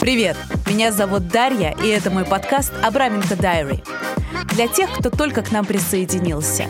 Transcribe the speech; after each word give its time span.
Привет! 0.00 0.36
Меня 0.66 0.92
зовут 0.92 1.28
Дарья, 1.28 1.74
и 1.82 1.88
это 1.88 2.10
мой 2.10 2.26
подкаст 2.26 2.70
«Абраменко 2.82 3.36
Дайри». 3.36 3.82
Для 4.48 4.68
тех, 4.68 4.90
кто 4.92 5.08
только 5.08 5.40
к 5.40 5.52
нам 5.52 5.64
присоединился. 5.64 6.66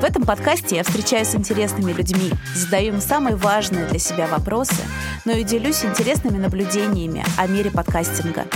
В 0.00 0.02
этом 0.02 0.24
подкасте 0.24 0.74
я 0.74 0.82
встречаюсь 0.82 1.28
с 1.28 1.36
интересными 1.36 1.92
людьми, 1.92 2.32
задаю 2.56 2.94
им 2.94 3.00
самые 3.00 3.36
важные 3.36 3.86
для 3.86 4.00
себя 4.00 4.26
вопросы, 4.26 4.82
но 5.24 5.30
и 5.30 5.44
делюсь 5.44 5.84
интересными 5.84 6.38
наблюдениями 6.38 7.24
о 7.36 7.46
мире 7.46 7.70
подкастинга. 7.70 8.46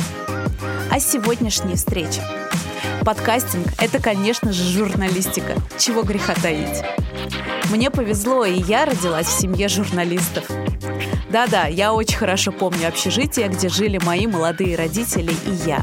А 0.90 0.98
сегодняшней 0.98 1.76
встрече. 1.76 2.22
Подкастинг— 3.04 3.66
это, 3.78 4.00
конечно 4.00 4.52
же, 4.52 4.64
журналистика. 4.64 5.54
Чего 5.78 6.02
греха 6.02 6.34
таить. 6.34 6.82
Мне 7.70 7.90
повезло, 7.90 8.44
и 8.44 8.60
я 8.60 8.84
родилась 8.84 9.26
в 9.26 9.40
семье 9.40 9.68
журналистов. 9.68 10.44
Да-да, 11.30 11.66
я 11.66 11.92
очень 11.92 12.16
хорошо 12.16 12.52
помню 12.52 12.88
общежитие, 12.88 13.48
где 13.48 13.68
жили 13.68 13.98
мои 14.04 14.26
молодые 14.26 14.76
родители 14.76 15.32
и 15.46 15.68
я. 15.68 15.82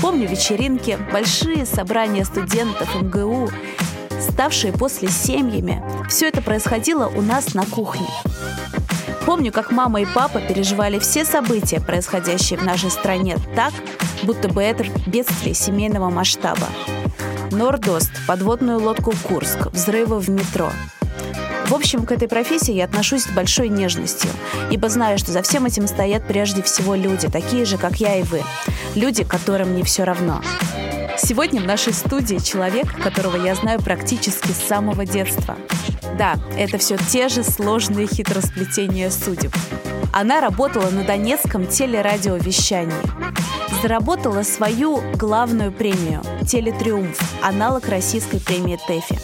Помню 0.00 0.28
вечеринки, 0.28 0.98
большие 1.12 1.66
собрания 1.66 2.24
студентов 2.24 2.88
МГУ, 2.94 3.50
ставшие 4.20 4.72
после 4.72 5.08
семьями. 5.08 5.82
Все 6.08 6.28
это 6.28 6.40
происходило 6.40 7.06
у 7.08 7.20
нас 7.20 7.54
на 7.54 7.66
кухне. 7.66 8.06
Помню, 9.30 9.52
как 9.52 9.70
мама 9.70 10.00
и 10.00 10.06
папа 10.06 10.40
переживали 10.40 10.98
все 10.98 11.24
события, 11.24 11.80
происходящие 11.80 12.58
в 12.58 12.64
нашей 12.64 12.90
стране, 12.90 13.36
так, 13.54 13.72
будто 14.24 14.48
бы 14.48 14.60
это 14.60 14.84
бедствие 15.06 15.54
семейного 15.54 16.10
масштаба. 16.10 16.66
Нордост, 17.52 18.10
подводную 18.26 18.80
лодку 18.80 19.14
Курск, 19.22 19.68
взрывы 19.70 20.18
в 20.18 20.28
метро– 20.30 20.72
в 21.68 21.74
общем, 21.74 22.04
к 22.04 22.10
этой 22.10 22.26
профессии 22.26 22.72
я 22.72 22.86
отношусь 22.86 23.22
с 23.22 23.28
большой 23.28 23.68
нежностью, 23.68 24.28
ибо 24.72 24.88
знаю, 24.88 25.18
что 25.18 25.30
за 25.30 25.40
всем 25.42 25.66
этим 25.66 25.86
стоят 25.86 26.26
прежде 26.26 26.62
всего 26.62 26.96
люди, 26.96 27.28
такие 27.28 27.64
же, 27.64 27.78
как 27.78 28.00
я 28.00 28.16
и 28.16 28.24
вы. 28.24 28.42
Люди, 28.96 29.22
которым 29.22 29.76
не 29.76 29.84
все 29.84 30.02
равно. 30.02 30.42
Сегодня 31.16 31.60
в 31.60 31.66
нашей 31.66 31.92
студии 31.92 32.38
человек, 32.38 33.00
которого 33.00 33.36
я 33.36 33.54
знаю 33.54 33.80
практически 33.80 34.50
с 34.50 34.66
самого 34.66 35.06
детства. 35.06 35.56
Да, 36.20 36.38
это 36.54 36.76
все 36.76 36.98
те 36.98 37.28
же 37.28 37.42
сложные 37.42 38.06
хитросплетения 38.06 39.08
судеб. 39.08 39.56
Она 40.12 40.42
работала 40.42 40.90
на 40.90 41.02
Донецком 41.02 41.66
телерадиовещании. 41.66 42.92
Заработала 43.80 44.42
свою 44.42 45.00
главную 45.14 45.72
премию– 45.72 46.20
«Телетриумф», 46.46 47.18
аналог 47.42 47.88
российской 47.88 48.38
премии 48.38 48.78
ТЭФИ. 48.86 49.18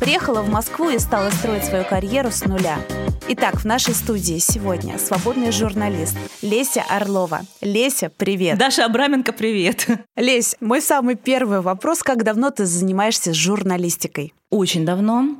Приехала 0.00 0.40
в 0.40 0.48
Москву 0.48 0.88
и 0.88 0.98
стала 0.98 1.28
строить 1.28 1.66
свою 1.66 1.84
карьеру 1.84 2.30
с 2.30 2.42
нуля. 2.46 2.78
Итак, 3.30 3.56
в 3.56 3.66
нашей 3.66 3.92
студии 3.92 4.38
сегодня 4.38 4.98
свободный 4.98 5.52
журналист 5.52 6.16
Леся 6.40 6.82
Орлова. 6.88 7.42
Леся, 7.60 8.10
привет. 8.16 8.56
Даша 8.56 8.86
Абраменко, 8.86 9.34
привет. 9.34 9.86
Лесь, 10.16 10.56
мой 10.60 10.80
самый 10.80 11.14
первый 11.14 11.60
вопрос. 11.60 12.02
Как 12.02 12.24
давно 12.24 12.50
ты 12.50 12.64
занимаешься 12.64 13.34
журналистикой? 13.34 14.32
Очень 14.48 14.86
давно. 14.86 15.36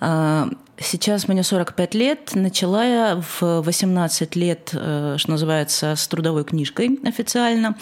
А, 0.00 0.48
сейчас 0.80 1.28
мне 1.28 1.44
45 1.44 1.94
лет. 1.94 2.30
Начала 2.34 2.84
я 2.84 3.22
в 3.38 3.62
18 3.62 4.34
лет, 4.34 4.70
э, 4.72 5.14
что 5.16 5.30
называется, 5.30 5.94
с 5.94 6.08
трудовой 6.08 6.42
книжкой 6.42 6.98
официально. 7.04 7.76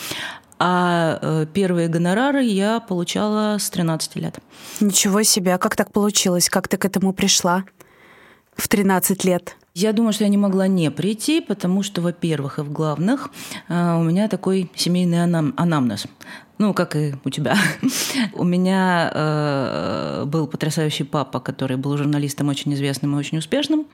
А 0.59 1.19
э, 1.23 1.47
первые 1.51 1.89
гонорары 1.89 2.43
я 2.43 2.81
получала 2.81 3.57
с 3.59 3.71
13 3.71 4.17
лет. 4.17 4.39
Ничего 4.81 5.23
себе, 5.23 5.55
а 5.55 5.59
как 5.59 5.77
так 5.77 5.93
получилось? 5.93 6.51
Как 6.51 6.69
ты 6.69 6.77
к 6.77 6.85
этому 6.85 7.15
пришла 7.15 7.65
в 8.57 8.69
13 8.69 9.25
лет? 9.25 9.57
Я 9.75 9.93
думаю, 9.93 10.13
что 10.13 10.25
я 10.25 10.31
не 10.31 10.39
могла 10.39 10.69
не 10.69 10.91
прийти, 10.91 11.41
потому 11.41 11.83
что, 11.83 12.01
во-первых, 12.01 12.59
и 12.59 12.63
в 12.63 12.73
главных, 12.73 13.31
э, 13.69 13.97
у 13.99 14.03
меня 14.03 14.29
такой 14.29 14.71
семейный 14.75 15.23
анам 15.23 15.53
анамнез. 15.57 16.07
Ну, 16.59 16.73
как 16.73 16.97
и 16.97 17.15
у 17.25 17.31
тебя. 17.31 17.57
у 18.33 18.45
меня 18.45 19.11
э, 19.15 20.25
был 20.27 20.47
потрясающий 20.47 21.05
папа, 21.05 21.41
который 21.41 21.77
был 21.77 21.97
журналистом 21.99 22.49
очень 22.49 22.73
известным 22.73 23.15
и 23.15 23.19
очень 23.19 23.39
успешным. 23.39 23.87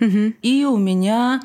Угу. 0.00 0.34
И 0.42 0.64
у 0.64 0.76
меня 0.76 1.40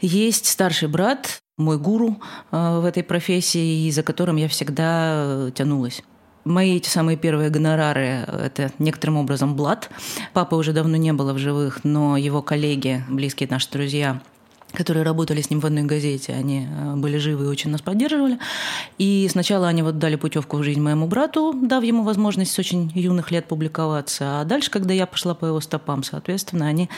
есть 0.00 0.46
старший 0.46 0.88
брат, 0.88 1.40
мой 1.56 1.78
гуру 1.78 2.20
э, 2.52 2.78
в 2.80 2.84
этой 2.84 3.02
профессии, 3.02 3.90
за 3.90 4.04
которым 4.04 4.36
я 4.36 4.48
всегда 4.48 5.48
э, 5.48 5.50
тянулась. 5.54 6.02
Мои 6.48 6.76
эти 6.76 6.88
самые 6.88 7.18
первые 7.18 7.50
гонорары– 7.50 8.24
это 8.26 8.72
некоторым 8.78 9.18
образом 9.18 9.54
блат. 9.54 9.90
Папы 10.32 10.56
уже 10.56 10.72
давно 10.72 10.96
не 10.96 11.12
было 11.12 11.34
в 11.34 11.38
живых, 11.38 11.84
но 11.84 12.16
его 12.16 12.40
коллеги, 12.40 13.04
близкие 13.08 13.48
наши 13.50 13.70
друзья– 13.70 14.22
которые 14.72 15.02
работали 15.02 15.40
с 15.40 15.50
ним 15.50 15.60
в 15.60 15.66
одной 15.66 15.84
газете, 15.84 16.34
они 16.34 16.68
э, 16.70 16.94
были 16.96 17.16
живы 17.16 17.46
и 17.46 17.48
очень 17.48 17.70
нас 17.70 17.80
поддерживали. 17.80 18.38
И 18.98 19.26
сначала 19.30 19.66
они 19.66 19.82
вот 19.82 19.98
дали 19.98 20.16
путевку 20.16 20.58
в 20.58 20.62
жизнь 20.62 20.80
моему 20.80 21.06
брату, 21.06 21.54
дав 21.54 21.82
ему 21.82 22.02
возможность 22.02 22.52
с 22.52 22.58
очень 22.58 22.92
юных 22.94 23.30
лет 23.30 23.46
публиковаться. 23.46 24.40
А 24.40 24.44
дальше, 24.44 24.70
когда 24.70 24.92
я 24.92 25.06
пошла 25.06 25.34
по 25.34 25.46
его 25.46 25.60
стопам, 25.60 26.02
соответственно, 26.02 26.66
они 26.66 26.90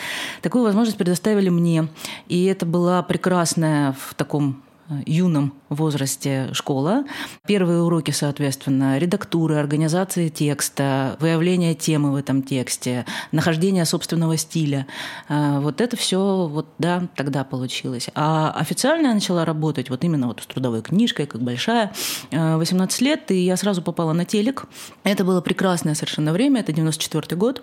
такую 0.42 0.64
возможность 0.64 0.98
предоставили 0.98 1.48
мне. 1.48 1.88
И 2.28 2.44
это 2.46 2.66
была 2.66 3.02
прекрасная 3.02 3.92
в 3.92 4.14
таком 4.14 4.62
юном 5.06 5.54
возрасте 5.68 6.50
школа. 6.52 7.04
Первые 7.46 7.82
уроки, 7.82 8.10
соответственно, 8.10 8.98
редактуры, 8.98 9.56
организации 9.56 10.28
текста, 10.28 11.16
выявление 11.20 11.74
темы 11.74 12.12
в 12.12 12.16
этом 12.16 12.42
тексте, 12.42 13.06
нахождение 13.32 13.84
собственного 13.84 14.36
стиля. 14.36 14.86
А, 15.28 15.60
вот 15.60 15.80
это 15.80 15.96
все 15.96 16.48
вот, 16.48 16.66
да, 16.78 17.08
тогда 17.16 17.44
получилось. 17.44 18.08
А 18.14 18.50
официально 18.50 19.08
я 19.08 19.14
начала 19.14 19.44
работать 19.44 19.90
вот 19.90 20.04
именно 20.04 20.26
вот 20.26 20.40
с 20.42 20.46
трудовой 20.46 20.82
книжкой, 20.82 21.26
как 21.26 21.40
большая, 21.42 21.92
18 22.30 23.00
лет, 23.00 23.30
и 23.30 23.44
я 23.44 23.56
сразу 23.56 23.82
попала 23.82 24.12
на 24.12 24.24
телек. 24.24 24.64
Это 25.04 25.24
было 25.24 25.40
прекрасное 25.40 25.94
совершенно 25.94 26.32
время, 26.32 26.60
это 26.60 26.72
94 26.72 27.36
год. 27.36 27.62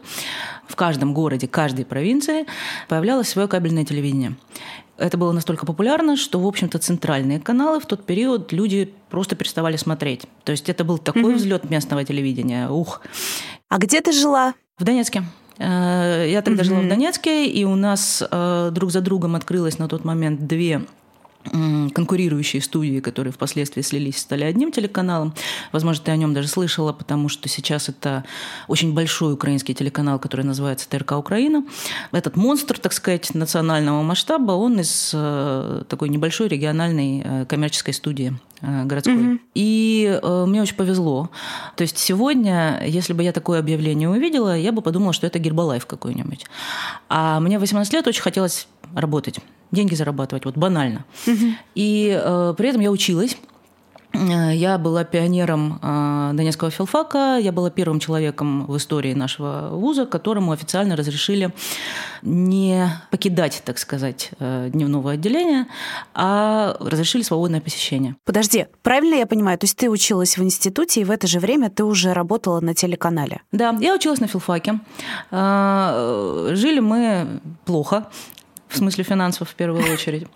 В 0.68 0.76
каждом 0.76 1.14
городе, 1.14 1.48
каждой 1.48 1.86
провинции 1.86 2.46
появлялось 2.88 3.30
свое 3.30 3.48
кабельное 3.48 3.86
телевидение 3.86 4.36
это 4.98 5.18
было 5.18 5.32
настолько 5.32 5.66
популярно, 5.66 6.18
что, 6.18 6.40
в 6.40 6.48
общем-то, 6.48 6.80
центральные 6.80 7.40
каналы 7.40 7.80
в 7.80 7.86
тот 7.86 8.06
период 8.06 8.52
люди 8.52 8.94
просто 9.10 9.36
переставали 9.36 9.78
смотреть. 9.78 10.26
То 10.44 10.52
есть 10.52 10.70
это 10.70 10.84
был 10.84 10.98
такой 10.98 11.34
mm-hmm. 11.34 11.36
взлет 11.36 11.70
местного 11.70 12.04
телевидения. 12.04 12.70
Ух. 12.70 13.02
А 13.70 13.78
где 13.78 14.02
ты 14.02 14.12
жила? 14.12 14.54
В 14.78 14.84
Донецке. 14.84 15.24
Э, 15.60 16.26
я 16.30 16.42
тогда 16.42 16.64
mm-hmm. 16.64 16.66
жила 16.66 16.80
в 16.82 16.88
Донецке, 16.88 17.48
и 17.48 17.64
у 17.64 17.76
нас 17.76 18.24
э, 18.30 18.70
друг 18.72 18.92
за 18.92 19.02
другом 19.02 19.36
открылось 19.36 19.80
на 19.80 19.88
тот 19.88 20.04
момент 20.06 20.48
две 20.48 20.82
конкурирующие 21.94 22.62
студии, 22.62 23.00
которые 23.00 23.34
впоследствии 23.34 23.82
слились, 23.82 24.18
стали 24.18 24.44
одним 24.44 24.72
телеканалом. 24.72 25.34
Возможно, 25.72 26.04
ты 26.06 26.12
о 26.12 26.18
нем 26.18 26.34
даже 26.34 26.48
слышала, 26.48 26.94
потому 26.94 27.30
что 27.30 27.50
сейчас 27.50 27.90
это 27.90 28.24
очень 28.68 28.94
большой 28.94 29.34
украинский 29.34 29.74
телеканал, 29.74 30.20
который 30.20 30.46
называется 30.46 30.90
ТРК 30.90 31.14
Украина. 31.14 31.66
Этот 32.12 32.36
монстр, 32.36 32.80
так 32.80 32.94
сказать, 32.94 33.34
национального 33.34 34.02
масштаба, 34.02 34.54
он 34.54 34.80
из 34.80 35.12
э, 35.14 35.84
такой 35.88 36.10
небольшой 36.10 36.48
региональной 36.48 37.22
э, 37.24 37.46
коммерческой 37.46 37.94
студии 37.94 38.34
э, 38.62 38.84
городской. 38.86 39.16
Mm-hmm. 39.16 39.40
И 39.56 40.20
э, 40.22 40.46
мне 40.46 40.62
очень 40.62 40.76
повезло. 40.76 41.30
То 41.76 41.84
есть 41.84 41.98
сегодня, 41.98 42.82
если 42.86 43.14
бы 43.14 43.24
я 43.24 43.32
такое 43.32 43.60
объявление 43.60 44.10
увидела, 44.10 44.58
я 44.58 44.72
бы 44.72 44.82
подумала, 44.82 45.14
что 45.14 45.28
это 45.28 45.40
Гербалайф 45.40 45.86
какой-нибудь. 45.86 46.46
А 47.10 47.40
мне 47.40 47.60
18 47.60 47.94
лет 47.94 48.08
очень 48.08 48.22
хотелось 48.22 48.68
работать 48.94 49.40
деньги 49.72 49.96
зарабатывать, 49.96 50.46
вот 50.46 50.58
банально. 50.58 51.06
Угу. 51.26 51.46
И 51.76 52.20
э, 52.22 52.54
при 52.58 52.70
этом 52.70 52.82
я 52.82 52.92
училась. 52.92 53.38
Э, 54.18 54.54
я 54.54 54.78
была 54.78 55.04
пионером 55.04 55.80
э, 55.82 56.32
Донецкого 56.34 56.72
филфака, 56.72 57.38
я 57.38 57.52
была 57.52 57.70
первым 57.70 58.00
человеком 58.00 58.66
в 58.66 58.78
истории 58.78 59.14
нашего 59.14 59.70
вуза, 59.72 60.06
которому 60.06 60.52
официально 60.52 60.96
разрешили 60.96 61.54
не 62.22 62.90
покидать, 63.12 63.62
так 63.66 63.78
сказать, 63.78 64.32
э, 64.40 64.70
дневного 64.72 65.12
отделения, 65.12 65.68
а 66.14 66.76
разрешили 66.80 67.22
свободное 67.22 67.62
посещение. 67.62 68.16
Подожди, 68.26 68.68
правильно 68.82 69.16
я 69.16 69.26
понимаю? 69.26 69.58
То 69.58 69.66
есть 69.66 69.78
ты 69.78 69.90
училась 69.90 70.38
в 70.38 70.44
институте, 70.44 71.02
и 71.02 71.04
в 71.04 71.12
это 71.12 71.28
же 71.28 71.40
время 71.40 71.70
ты 71.70 71.84
уже 71.84 72.14
работала 72.14 72.60
на 72.60 72.74
телеканале? 72.74 73.42
Да, 73.52 73.76
я 73.80 73.94
училась 73.94 74.20
на 74.20 74.28
филфаке. 74.28 74.80
Жили 75.32 76.80
мы 76.80 77.40
плохо 77.66 78.08
в 78.68 78.78
смысле 78.78 79.04
финансов 79.04 79.50
в 79.50 79.56
первую 79.56 79.94
очередь. 79.94 80.28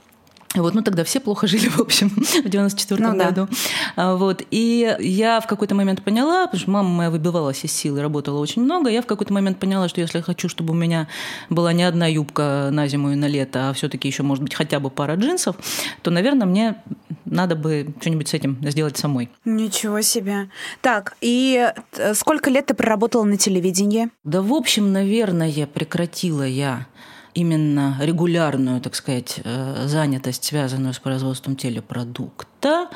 Вот, 0.55 0.73
ну 0.73 0.81
тогда 0.81 1.05
все 1.05 1.21
плохо 1.21 1.47
жили, 1.47 1.69
в 1.69 1.79
общем, 1.79 2.09
в 2.09 2.49
94 2.49 3.01
ну, 3.01 3.15
году. 3.15 3.47
Да. 3.95 4.15
Вот, 4.15 4.43
и 4.51 4.95
я 4.99 5.39
в 5.39 5.47
какой-то 5.47 5.75
момент 5.75 6.03
поняла, 6.03 6.45
потому 6.47 6.61
что 6.61 6.71
мама 6.71 6.89
моя 6.89 7.09
выбивалась 7.09 7.63
из 7.63 7.71
силы, 7.71 8.01
работала 8.01 8.39
очень 8.39 8.61
много, 8.61 8.89
я 8.89 9.01
в 9.01 9.05
какой-то 9.05 9.31
момент 9.33 9.59
поняла, 9.59 9.87
что 9.87 10.01
если 10.01 10.17
я 10.17 10.23
хочу, 10.23 10.49
чтобы 10.49 10.71
у 10.73 10.75
меня 10.75 11.07
была 11.49 11.71
не 11.71 11.83
одна 11.83 12.07
юбка 12.07 12.69
на 12.71 12.87
зиму 12.87 13.13
и 13.13 13.15
на 13.15 13.27
лето, 13.27 13.69
а 13.69 13.73
все 13.73 13.87
таки 13.87 14.09
еще, 14.09 14.23
может 14.23 14.43
быть, 14.43 14.53
хотя 14.53 14.81
бы 14.81 14.89
пара 14.89 15.15
джинсов, 15.15 15.55
то, 16.01 16.11
наверное, 16.11 16.47
мне 16.47 16.75
надо 17.23 17.55
бы 17.55 17.87
что-нибудь 18.01 18.27
с 18.27 18.33
этим 18.33 18.57
сделать 18.61 18.97
самой. 18.97 19.29
Ничего 19.45 20.01
себе. 20.01 20.49
Так, 20.81 21.15
и 21.21 21.71
э, 21.97 22.13
сколько 22.13 22.49
лет 22.49 22.65
ты 22.65 22.73
проработала 22.73 23.23
на 23.23 23.37
телевидении? 23.37 24.09
Да, 24.25 24.41
в 24.41 24.53
общем, 24.53 24.91
наверное, 24.91 25.65
прекратила 25.65 26.43
я 26.43 26.87
именно 27.33 27.97
регулярную, 27.99 28.81
так 28.81 28.95
сказать, 28.95 29.39
э, 29.43 29.87
занятость, 29.87 30.43
связанную 30.43 30.93
с 30.93 30.99
производством 30.99 31.55
телепродукта, 31.55 32.89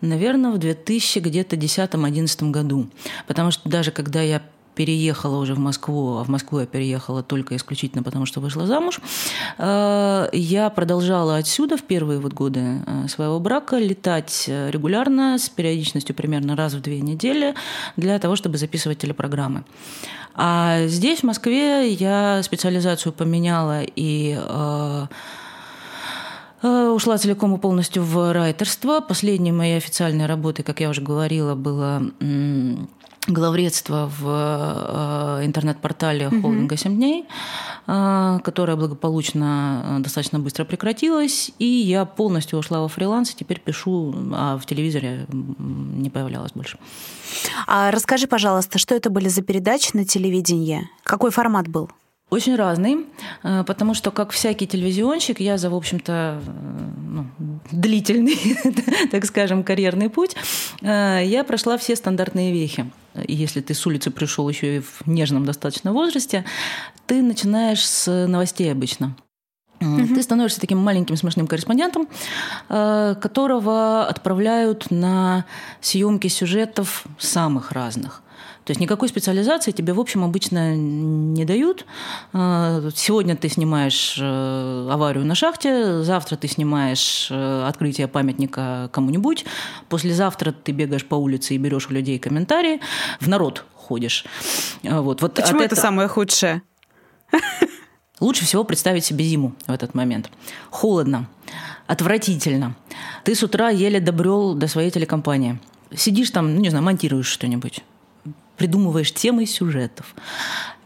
наверное, 0.00 0.50
в 0.52 0.58
2010-2011 0.58 2.50
году. 2.50 2.88
Потому 3.26 3.50
что 3.50 3.68
даже 3.68 3.90
когда 3.90 4.22
я 4.22 4.42
переехала 4.74 5.38
уже 5.38 5.54
в 5.54 5.58
Москву, 5.58 6.18
а 6.18 6.24
в 6.24 6.28
Москву 6.28 6.60
я 6.60 6.66
переехала 6.66 7.22
только 7.22 7.56
исключительно 7.56 8.02
потому, 8.02 8.26
что 8.26 8.40
вышла 8.40 8.66
замуж, 8.66 9.00
э, 9.58 10.28
я 10.32 10.70
продолжала 10.70 11.36
отсюда 11.36 11.76
в 11.76 11.82
первые 11.82 12.18
вот 12.18 12.32
годы 12.32 12.82
э, 12.86 13.08
своего 13.08 13.40
брака 13.40 13.78
летать 13.78 14.44
регулярно 14.48 15.38
с 15.38 15.48
периодичностью 15.48 16.14
примерно 16.14 16.56
раз 16.56 16.74
в 16.74 16.80
две 16.80 17.00
недели 17.00 17.54
для 17.96 18.18
того, 18.18 18.36
чтобы 18.36 18.58
записывать 18.58 18.98
телепрограммы. 18.98 19.64
А 20.34 20.86
здесь, 20.86 21.20
в 21.20 21.24
Москве, 21.24 21.90
я 21.92 22.42
специализацию 22.42 23.12
поменяла 23.12 23.82
и 23.82 24.36
э, 24.36 25.06
ушла 26.88 27.18
целиком 27.18 27.54
и 27.54 27.58
полностью 27.58 28.02
в 28.02 28.32
райтерство. 28.32 29.00
Последней 29.00 29.52
моей 29.52 29.76
официальной 29.76 30.26
работой, 30.26 30.62
как 30.62 30.80
я 30.80 30.88
уже 30.88 31.02
говорила, 31.02 31.54
было 31.54 32.02
главредство 33.26 34.10
в 34.18 35.40
э, 35.40 35.46
интернет-портале 35.46 36.28
холдинга 36.28 36.74
«7 36.74 36.94
дней», 36.94 37.24
э, 37.86 38.38
которая 38.44 38.76
благополучно 38.76 39.82
э, 39.84 39.98
достаточно 40.00 40.38
быстро 40.38 40.64
прекратилась, 40.64 41.50
и 41.58 41.64
я 41.64 42.04
полностью 42.04 42.58
ушла 42.58 42.80
во 42.80 42.88
фриланс, 42.88 43.30
и 43.30 43.36
теперь 43.36 43.60
пишу, 43.60 44.14
а 44.32 44.58
в 44.58 44.66
телевизоре 44.66 45.26
не 45.28 46.10
появлялась 46.10 46.52
больше. 46.52 46.78
А 47.66 47.90
расскажи, 47.90 48.26
пожалуйста, 48.26 48.78
что 48.78 48.94
это 48.94 49.10
были 49.10 49.28
за 49.28 49.42
передачи 49.42 49.90
на 49.94 50.04
телевидении? 50.04 50.88
Какой 51.02 51.30
формат 51.30 51.68
был? 51.68 51.90
Очень 52.34 52.56
разный, 52.56 53.06
потому 53.42 53.94
что, 53.94 54.10
как 54.10 54.32
всякий 54.32 54.66
телевизионщик, 54.66 55.40
я 55.40 55.56
за, 55.56 55.70
в 55.70 55.74
общем-то, 55.74 56.42
ну, 57.08 57.26
длительный, 57.70 58.38
так 59.10 59.24
скажем, 59.24 59.62
карьерный 59.62 60.10
путь, 60.10 60.34
я 60.82 61.44
прошла 61.46 61.78
все 61.78 61.94
стандартные 61.94 62.52
вехи 62.52 62.86
если 63.28 63.60
ты 63.60 63.74
с 63.74 63.86
улицы 63.86 64.10
пришел 64.10 64.48
еще 64.48 64.76
и 64.76 64.80
в 64.80 65.06
нежном 65.06 65.44
достаточно 65.44 65.92
возрасте, 65.92 66.44
ты 67.06 67.22
начинаешь 67.22 67.86
с 67.86 68.26
новостей 68.26 68.70
обычно. 68.72 69.16
Угу. 69.80 70.14
Ты 70.14 70.22
становишься 70.22 70.60
таким 70.60 70.78
маленьким 70.78 71.16
смешным 71.16 71.46
корреспондентом, 71.46 72.08
э, 72.68 73.14
которого 73.20 74.06
отправляют 74.06 74.90
на 74.90 75.44
съемки 75.80 76.28
сюжетов 76.28 77.04
самых 77.18 77.72
разных. 77.72 78.22
То 78.64 78.70
есть 78.70 78.80
никакой 78.80 79.08
специализации 79.08 79.72
тебе, 79.72 79.92
в 79.92 80.00
общем, 80.00 80.24
обычно 80.24 80.74
не 80.74 81.44
дают. 81.44 81.84
А, 82.32 82.82
сегодня 82.94 83.36
ты 83.36 83.50
снимаешь 83.50 84.16
э, 84.18 84.88
аварию 84.90 85.26
на 85.26 85.34
шахте, 85.34 86.02
завтра 86.02 86.36
ты 86.36 86.48
снимаешь 86.48 87.28
э, 87.30 87.66
открытие 87.68 88.08
памятника 88.08 88.88
кому-нибудь, 88.90 89.44
послезавтра 89.90 90.52
ты 90.52 90.72
бегаешь 90.72 91.04
по 91.04 91.14
улице 91.14 91.54
и 91.54 91.58
берешь 91.58 91.88
у 91.90 91.92
людей 91.92 92.18
комментарии, 92.18 92.80
в 93.20 93.28
народ 93.28 93.64
ходишь. 93.74 94.24
А, 94.82 95.02
вот, 95.02 95.20
вот 95.20 95.34
Почему 95.34 95.60
это, 95.60 95.74
это 95.74 95.76
самое 95.76 96.08
худшее? 96.08 96.62
Лучше 98.20 98.46
всего 98.46 98.64
представить 98.64 99.04
себе 99.04 99.26
зиму 99.26 99.54
в 99.66 99.72
этот 99.72 99.92
момент. 99.94 100.30
Холодно, 100.70 101.28
отвратительно. 101.86 102.76
Ты 103.24 103.34
с 103.34 103.42
утра 103.42 103.68
еле 103.68 104.00
добрел 104.00 104.54
до 104.54 104.68
своей 104.68 104.90
телекомпании. 104.90 105.60
Сидишь 105.94 106.30
там, 106.30 106.54
ну, 106.54 106.60
не 106.60 106.70
знаю, 106.70 106.82
монтируешь 106.82 107.26
что-нибудь 107.26 107.82
придумываешь 108.56 109.12
темы 109.12 109.46
сюжетов. 109.46 110.14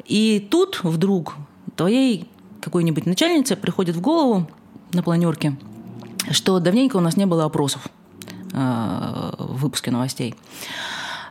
И 0.05 0.47
тут 0.51 0.81
вдруг 0.83 1.35
твоей 1.77 2.29
какой-нибудь 2.61 3.07
начальнице 3.07 3.57
приходит 3.57 3.97
в 3.97 4.01
голову 4.01 4.49
на 4.93 5.03
планерке, 5.03 5.57
что 6.31 6.59
давненько 6.59 6.97
у 6.97 7.01
нас 7.01 7.17
не 7.17 7.27
было 7.27 7.45
опросов 7.45 7.89
э, 8.53 9.33
в 9.39 9.61
выпуске 9.61 9.91
новостей. 9.91 10.35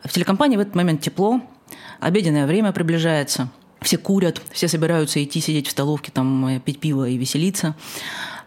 В 0.04 0.10
телекомпании 0.12 0.58
в 0.58 0.62
этот 0.62 0.76
момент 0.76 1.02
тепло, 1.02 1.42
обеденное 2.00 2.46
время 2.46 2.72
приближается, 2.72 3.50
все 3.82 3.98
курят, 3.98 4.42
все 4.52 4.68
собираются 4.68 5.24
идти 5.24 5.42
сидеть 5.42 5.68
в 5.68 5.72
столовке, 5.72 6.12
там, 6.12 6.46
э, 6.48 6.60
пить 6.60 6.80
пиво 6.80 7.08
и 7.08 7.18
веселиться 7.18 7.76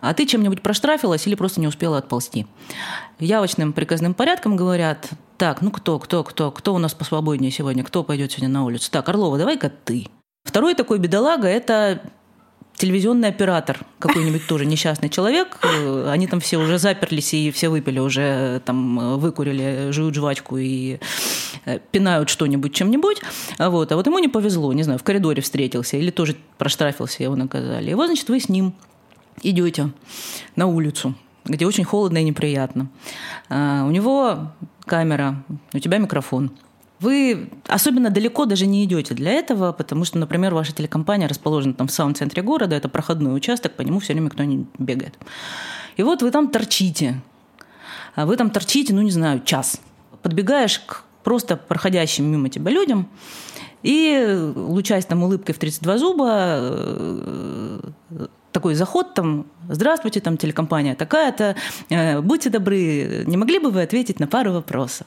а 0.01 0.15
ты 0.15 0.27
чем-нибудь 0.27 0.63
проштрафилась 0.63 1.27
или 1.27 1.35
просто 1.35 1.61
не 1.61 1.67
успела 1.67 1.99
отползти. 1.99 2.47
Явочным 3.19 3.73
приказным 3.73 4.15
порядком 4.15 4.57
говорят, 4.57 5.11
так, 5.41 5.63
ну 5.63 5.71
кто, 5.71 5.99
кто, 5.99 6.23
кто, 6.23 6.51
кто 6.51 6.75
у 6.75 6.79
нас 6.79 6.93
посвободнее 6.93 7.51
сегодня, 7.51 7.83
кто 7.83 8.05
пойдет 8.05 8.31
сегодня 8.31 8.51
на 8.51 8.63
улицу? 8.63 8.91
Так, 8.91 9.09
Орлова, 9.09 9.39
давай-ка 9.39 9.71
ты. 9.71 10.07
Второй 10.45 10.75
такой 10.75 10.99
бедолага– 10.99 11.49
это 11.49 12.03
телевизионный 12.75 13.29
оператор, 13.29 13.79
какой-нибудь 14.01 14.47
тоже 14.47 14.67
несчастный 14.67 15.09
человек. 15.09 15.57
Они 16.07 16.27
там 16.27 16.41
все 16.41 16.59
уже 16.59 16.79
заперлись 16.79 17.33
и 17.33 17.51
все 17.53 17.71
выпили, 17.71 17.99
уже 18.01 18.61
там 18.67 19.19
выкурили, 19.19 19.91
жуют 19.93 20.15
жвачку 20.15 20.59
и 20.59 20.99
э, 21.65 21.79
пинают 21.91 22.29
что-нибудь 22.29 22.75
чем-нибудь. 22.75 23.23
Вот. 23.59 23.93
А 23.93 23.97
вот 23.97 24.07
ему 24.07 24.19
не 24.19 24.29
повезло, 24.29 24.71
не 24.75 24.83
знаю, 24.83 24.99
в 24.99 25.05
коридоре 25.05 25.41
встретился 25.41 25.97
или 25.97 26.11
тоже 26.11 26.37
проштрафился, 26.59 27.23
его 27.23 27.35
наказали. 27.35 27.89
Его, 27.89 28.05
значит, 28.05 28.29
вы 28.29 28.41
с 28.41 28.51
ним 28.51 28.75
идете 29.43 29.91
на 30.55 30.67
улицу, 30.67 31.15
где 31.51 31.67
очень 31.67 31.85
холодно 31.85 32.19
и 32.19 32.25
неприятно. 32.25 32.89
А, 33.49 33.85
у 33.87 33.91
него 33.91 34.53
камера, 34.87 35.43
у 35.73 35.79
тебя 35.79 35.99
микрофон. 35.99 36.53
Вы 37.01 37.49
особенно 37.67 38.11
далеко 38.11 38.45
даже 38.45 38.67
не 38.67 38.85
идете 38.85 39.15
для 39.15 39.33
этого, 39.33 39.73
потому 39.73 40.05
что, 40.05 40.19
например, 40.19 40.55
ваша 40.55 40.73
телекомпания 40.73 41.29
расположена 41.29 41.73
там 41.75 41.89
в 41.89 41.93
самом 41.93 42.15
центре 42.15 42.43
города, 42.43 42.77
это 42.77 42.89
проходной 42.89 43.35
участок, 43.35 43.75
по 43.75 43.83
нему 43.83 44.01
все 44.01 44.13
время 44.13 44.29
кто 44.29 44.45
не 44.45 44.67
бегает. 44.79 45.19
И 45.97 46.03
вот 46.03 46.23
вы 46.23 46.31
там 46.31 46.49
торчите. 46.49 47.21
А 48.15 48.27
вы 48.27 48.37
там 48.37 48.51
торчите, 48.51 48.93
ну 48.93 49.01
не 49.03 49.11
знаю, 49.11 49.41
час. 49.45 49.81
Подбегаешь 50.23 50.79
к 50.81 51.05
просто 51.25 51.57
проходящим 51.57 52.27
мимо 52.27 52.49
тебя 52.49 52.71
людям, 52.71 53.09
и, 53.83 54.53
лучаясь 54.55 55.07
там 55.07 55.23
улыбкой 55.23 55.55
в 55.55 55.59
32 55.59 55.99
зуба, 55.99 56.29
э, 56.31 57.81
такой 58.53 58.75
заход 58.75 59.15
там, 59.15 59.47
здравствуйте, 59.69 60.21
там 60.21 60.37
телекомпания 60.37 60.95
такая-то, 60.95 61.57
э, 61.89 62.21
будьте 62.21 62.51
добры, 62.51 63.25
не 63.27 63.37
могли 63.37 63.59
бы 63.59 63.71
вы 63.71 63.83
ответить 63.83 64.21
на 64.21 64.27
пару 64.27 64.53
вопросов? 64.53 65.07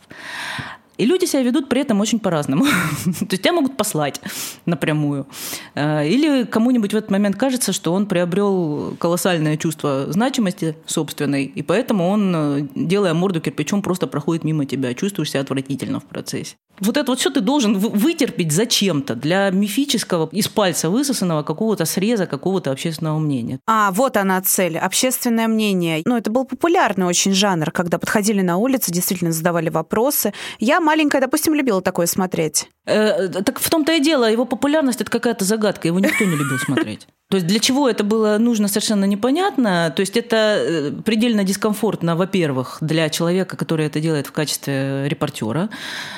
И 0.98 1.06
люди 1.06 1.26
себя 1.26 1.42
ведут 1.42 1.70
при 1.70 1.82
этом 1.82 2.00
очень 2.02 2.20
по-разному. 2.20 2.66
То 3.04 3.28
есть 3.32 3.42
тебя 3.42 3.54
могут 3.54 3.78
послать 3.78 4.22
напрямую. 4.66 5.28
Э, 5.76 6.08
или 6.08 6.44
кому-нибудь 6.44 6.94
в 6.94 6.98
этот 6.98 7.12
момент 7.12 7.36
кажется, 7.36 7.74
что 7.74 7.94
он 7.94 8.06
приобрел 8.06 8.96
колоссальное 9.00 9.58
чувство 9.58 10.06
значимости 10.10 10.76
собственной, 10.86 11.46
и 11.46 11.62
поэтому 11.62 12.10
он, 12.10 12.34
э, 12.36 12.68
делая 12.76 13.14
морду 13.14 13.42
кирпичом, 13.42 13.82
просто 13.82 14.08
проходит 14.08 14.44
мимо 14.44 14.66
тебя, 14.66 14.94
чувствуешь 14.94 15.32
себя 15.32 15.42
отвратительно 15.42 16.00
в 16.00 16.06
процессе. 16.06 16.56
Вот 16.80 16.98
это 16.98 17.12
вот 17.12 17.20
все 17.20 17.30
ты 17.30 17.40
должен 17.40 17.78
вытерпеть 17.78 18.52
зачем-то 18.52 19.16
для 19.16 19.50
мифического 19.52 20.28
из 20.32 20.48
пальца 20.48 20.90
высосанного 20.90 21.44
какого-то 21.44 21.86
среза 21.86 22.26
какого-то 22.26 22.72
общественного 22.72 23.20
мнения. 23.20 23.60
А, 23.68 23.92
вот 23.92 24.18
она 24.18 24.42
цель, 24.42 24.78
общественное 24.78 25.48
мнение. 25.48 26.02
Ну, 26.06 26.18
это 26.18 26.32
был 26.32 26.46
популярный 26.46 27.06
очень 27.06 27.34
жанр, 27.34 27.72
когда 27.72 28.00
подходили 28.00 28.42
на 28.42 28.58
улице, 28.58 28.92
действительно 28.92 29.32
задавали 29.32 29.70
вопросы. 29.70 30.34
Я 30.60 30.80
маленькая, 30.94 31.22
допустим, 31.22 31.56
любила 31.56 31.82
такое 31.82 32.06
смотреть. 32.06 32.70
Э, 32.86 33.28
так 33.28 33.60
в 33.60 33.70
том-то 33.70 33.94
и 33.94 34.00
дело, 34.00 34.30
его 34.30 34.46
популярность 34.46 35.02
это 35.02 35.10
какая-то 35.10 35.44
загадка, 35.44 35.88
его 35.88 36.00
никто 36.00 36.24
не 36.24 36.36
любил 36.36 36.60
смотреть. 36.60 37.08
То 37.34 37.38
есть 37.38 37.48
для 37.48 37.60
чего 37.60 37.90
это 37.90 38.04
было 38.04 38.38
нужно, 38.38 38.68
совершенно 38.68 39.06
непонятно. 39.06 39.92
То 39.96 40.02
есть 40.02 40.16
это 40.18 40.36
э, 40.60 40.92
предельно 41.04 41.44
дискомфортно, 41.44 42.16
во-первых, 42.16 42.78
для 42.80 43.10
человека, 43.10 43.58
который 43.58 43.88
это 43.88 44.00
делает 44.00 44.28
в 44.28 44.32
качестве 44.32 45.10
репортера. 45.10 45.70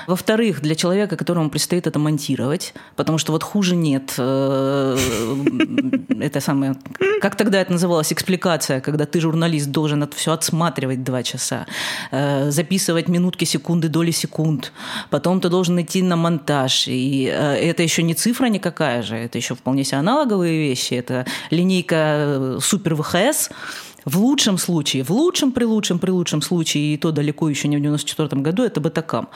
Во-вторых, 0.07 0.61
для 0.61 0.75
человека, 0.75 1.15
которому 1.15 1.49
предстоит 1.49 1.87
это 1.87 1.99
монтировать, 1.99 2.73
потому 2.97 3.17
что 3.17 3.31
вот 3.31 3.43
хуже 3.43 3.77
нет. 3.77 4.13
Э, 4.17 4.97
это 6.19 6.41
самое, 6.41 6.75
как 7.21 7.37
тогда 7.37 7.61
это 7.61 7.71
называлось, 7.71 8.11
экспликация, 8.11 8.81
когда 8.81 9.05
ты, 9.05 9.21
журналист, 9.21 9.71
должен 9.71 10.03
это 10.03 10.17
все 10.17 10.33
отсматривать 10.33 11.05
два 11.05 11.23
часа, 11.23 11.65
э, 12.11 12.51
записывать 12.51 13.07
минутки, 13.07 13.45
секунды, 13.45 13.87
доли 13.87 14.11
секунд. 14.11 14.73
Потом 15.09 15.39
ты 15.39 15.47
должен 15.47 15.79
идти 15.79 16.01
на 16.01 16.17
монтаж. 16.17 16.89
И 16.89 17.23
это 17.23 17.83
еще 17.83 18.03
не 18.03 18.15
цифра 18.15 18.47
никакая 18.47 19.01
же, 19.01 19.15
это 19.15 19.37
еще 19.37 19.55
вполне 19.55 19.85
себе 19.85 19.99
аналоговые 19.99 20.59
вещи 20.59 21.04
это 21.05 21.25
линейка 21.51 21.95
э, 21.95 22.59
Супер 22.61 22.95
ВХС, 22.95 23.49
В 24.05 24.19
лучшем 24.19 24.59
случае, 24.59 25.03
в 25.03 25.09
лучшем, 25.09 25.51
при 25.51 25.63
лучшем, 25.63 25.97
при 25.97 26.11
лучшем 26.11 26.43
случае, 26.43 26.93
и 26.93 26.97
то 26.97 27.11
далеко 27.11 27.49
еще 27.49 27.67
не 27.67 27.77
в 27.77 27.81
94 27.81 28.41
году, 28.41 28.63
это 28.63 28.79
Батакам. 28.79 29.29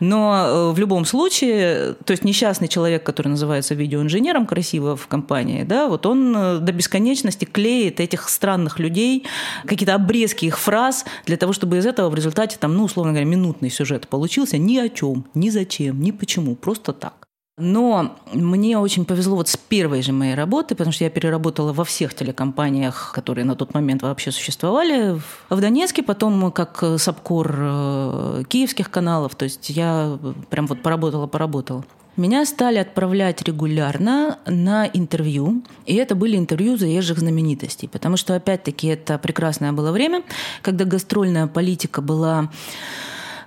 Но 0.00 0.34
э, 0.34 0.72
в 0.72 0.78
любом 0.80 1.04
случае, 1.04 1.94
то 2.04 2.10
есть 2.10 2.24
несчастный 2.24 2.66
человек, 2.66 3.04
который 3.04 3.28
называется 3.28 3.74
видеоинженером 3.74 4.46
красиво 4.46 4.96
в 4.96 5.06
компании, 5.06 5.62
да, 5.62 5.86
вот 5.86 6.06
он 6.06 6.36
э, 6.36 6.58
до 6.58 6.72
бесконечности 6.72 7.44
клеит 7.44 8.00
этих 8.00 8.28
странных 8.28 8.80
людей, 8.80 9.26
какие-то 9.64 9.94
обрезки 9.94 10.46
их 10.46 10.58
фраз 10.58 11.04
для 11.26 11.36
того, 11.36 11.52
чтобы 11.52 11.76
из 11.76 11.86
этого 11.86 12.10
в 12.10 12.14
результате 12.16 12.56
там, 12.58 12.76
ну, 12.76 12.84
условно 12.84 13.12
говоря, 13.12 13.26
минутный 13.26 13.70
сюжет 13.70 14.08
получился 14.08 14.58
ни 14.58 14.76
о 14.78 14.88
чем, 14.88 15.24
ни 15.34 15.50
зачем, 15.50 16.00
ни 16.00 16.10
почему, 16.10 16.56
просто 16.56 16.92
так. 16.92 17.25
Но 17.58 18.16
мне 18.34 18.78
очень 18.78 19.06
повезло 19.06 19.36
вот 19.36 19.48
с 19.48 19.56
первой 19.56 20.02
же 20.02 20.12
моей 20.12 20.34
работы, 20.34 20.74
потому 20.74 20.92
что 20.92 21.04
я 21.04 21.10
переработала 21.10 21.72
во 21.72 21.84
всех 21.84 22.12
телекомпаниях, 22.12 23.12
которые 23.14 23.46
на 23.46 23.56
тот 23.56 23.72
момент 23.72 24.02
вообще 24.02 24.30
существовали. 24.30 25.18
В 25.48 25.60
Донецке, 25.60 26.02
потом 26.02 26.52
как 26.52 26.84
сапкор 26.98 27.56
э, 27.58 28.42
киевских 28.46 28.90
каналов. 28.90 29.36
То 29.36 29.44
есть 29.44 29.70
я 29.70 30.18
прям 30.50 30.66
вот 30.66 30.82
поработала-поработала. 30.82 31.86
Меня 32.18 32.44
стали 32.44 32.76
отправлять 32.76 33.42
регулярно 33.42 34.38
на 34.44 34.86
интервью, 34.86 35.62
и 35.86 35.94
это 35.94 36.14
были 36.14 36.36
интервью 36.36 36.76
заезжих 36.76 37.18
знаменитостей, 37.18 37.88
потому 37.88 38.16
что, 38.16 38.34
опять-таки, 38.34 38.88
это 38.88 39.18
прекрасное 39.18 39.72
было 39.72 39.92
время, 39.92 40.22
когда 40.62 40.86
гастрольная 40.86 41.46
политика 41.46 42.00
была 42.00 42.50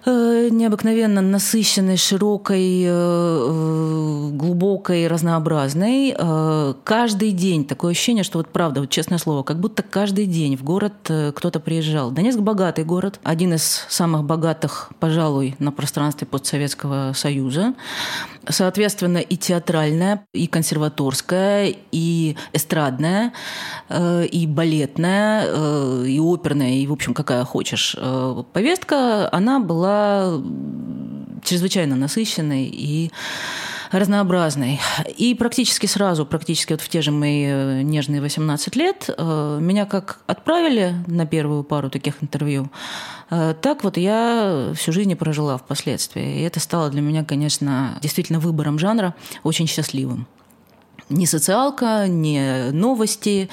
необыкновенно 0.06 1.22
насыщенной, 1.22 1.98
широкой, 1.98 2.84
э, 2.84 2.89
э, 2.89 4.29
глубокой, 4.32 5.08
разнообразной. 5.08 6.15
Каждый 6.84 7.32
день 7.32 7.65
такое 7.65 7.91
ощущение, 7.91 8.24
что 8.24 8.38
вот 8.38 8.50
правда, 8.50 8.82
вот 8.82 8.89
честное 8.89 9.18
слово, 9.18 9.44
как 9.44 9.60
будто 9.60 9.84
каждый 9.84 10.25
день 10.25 10.56
в 10.56 10.63
город 10.63 10.94
кто-то 11.03 11.60
приезжал. 11.60 12.12
Донецк 12.12 12.39
богатый 12.39 12.84
город, 12.84 13.20
один 13.24 13.53
из 13.53 13.86
самых 13.89 14.24
богатых, 14.24 14.91
пожалуй, 15.00 15.56
на 15.60 15.72
пространстве 15.72 16.27
постсоветского 16.27 17.13
союза. 17.13 17.74
Соответственно, 18.48 19.18
и 19.18 19.36
театральная, 19.38 20.25
и 20.34 20.48
консерваторская, 20.48 21.74
и 21.91 22.36
эстрадная, 22.53 23.34
и 23.91 24.48
балетная, 24.48 26.06
и 26.06 26.20
оперная, 26.20 26.72
и, 26.72 26.88
в 26.88 26.94
общем, 26.94 27.13
какая 27.13 27.44
хочешь. 27.44 27.96
Повестка, 28.53 29.29
она 29.32 29.60
была 29.60 29.88
была 29.89 30.41
чрезвычайно 31.43 31.96
насыщенной 31.96 32.65
и 32.65 33.12
разнообразной. 33.91 34.79
И 35.17 35.34
практически 35.34 35.88
сразу, 35.88 36.25
практически 36.25 36.74
вот 36.74 36.81
в 36.81 36.89
те 36.89 37.01
же 37.01 37.12
мои 37.12 37.46
э, 37.48 37.81
нежные 37.81 38.22
18 38.22 38.75
лет, 38.75 39.10
э, 39.10 39.60
меня 39.60 39.86
как 39.86 40.19
отправили 40.27 40.93
на 41.08 41.25
первую 41.25 41.63
пару 41.63 41.89
таких 41.89 42.22
интервью, 42.22 42.69
э, 43.31 43.55
так 43.60 43.84
вот 43.84 43.98
я 43.98 44.74
всю 44.75 44.91
жизнь 44.91 45.12
и 45.12 45.15
прожила 45.15 45.58
впоследствии. 45.58 46.39
И 46.39 46.41
это 46.41 46.60
стало 46.60 46.91
для 46.91 47.01
меня, 47.01 47.24
конечно, 47.24 47.98
действительно 48.01 48.39
выбором 48.39 48.77
жанра 48.77 49.15
очень 49.43 49.65
счастливым. 49.65 50.27
Не 51.10 51.25
социалка, 51.25 52.05
не 52.08 52.69
новости, 52.72 53.50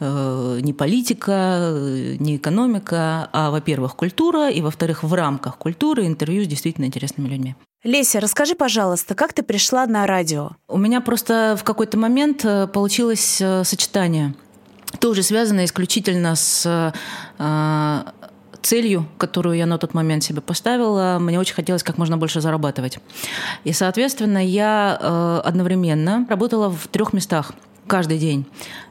не 0.00 0.72
политика, 0.72 1.58
э, 1.72 2.16
не 2.18 2.36
экономика, 2.36 3.28
а, 3.32 3.50
во-первых, 3.50 3.96
культура, 3.96 4.48
и, 4.48 4.60
во-вторых, 4.60 5.02
в 5.02 5.12
рамках 5.12 5.56
культуры 5.56 6.06
интервью 6.06 6.44
с 6.44 6.46
действительно 6.46 6.84
интересными 6.84 7.28
людьми. 7.28 7.56
Леся, 7.84 8.20
расскажи, 8.20 8.54
пожалуйста, 8.54 9.14
как 9.14 9.32
ты 9.32 9.42
пришла 9.42 9.86
на 9.86 10.06
радио? 10.06 10.50
У 10.68 10.78
меня 10.78 11.00
просто 11.00 11.56
в 11.58 11.64
какой-то 11.64 11.98
момент 11.98 12.44
э, 12.44 12.66
получилось 12.68 13.42
сочетание, 13.64 14.34
тоже 15.00 15.22
связанное 15.22 15.64
исключительно 15.64 16.34
с 16.34 16.92
целью, 18.60 19.06
которую 19.18 19.56
я 19.56 19.66
на 19.66 19.78
тот 19.78 19.94
момент 19.94 20.24
себе 20.24 20.40
поставила, 20.40 21.18
мне 21.20 21.38
очень 21.38 21.54
хотелось 21.54 21.82
как 21.82 21.96
можно 21.96 22.16
больше 22.18 22.40
зарабатывать. 22.40 22.98
И, 23.64 23.72
соответственно, 23.72 24.44
я 24.44 25.40
одновременно 25.44 26.26
работала 26.28 26.68
в 26.68 26.88
трех 26.88 27.12
местах 27.12 27.52
каждый 27.88 28.18
день 28.18 28.46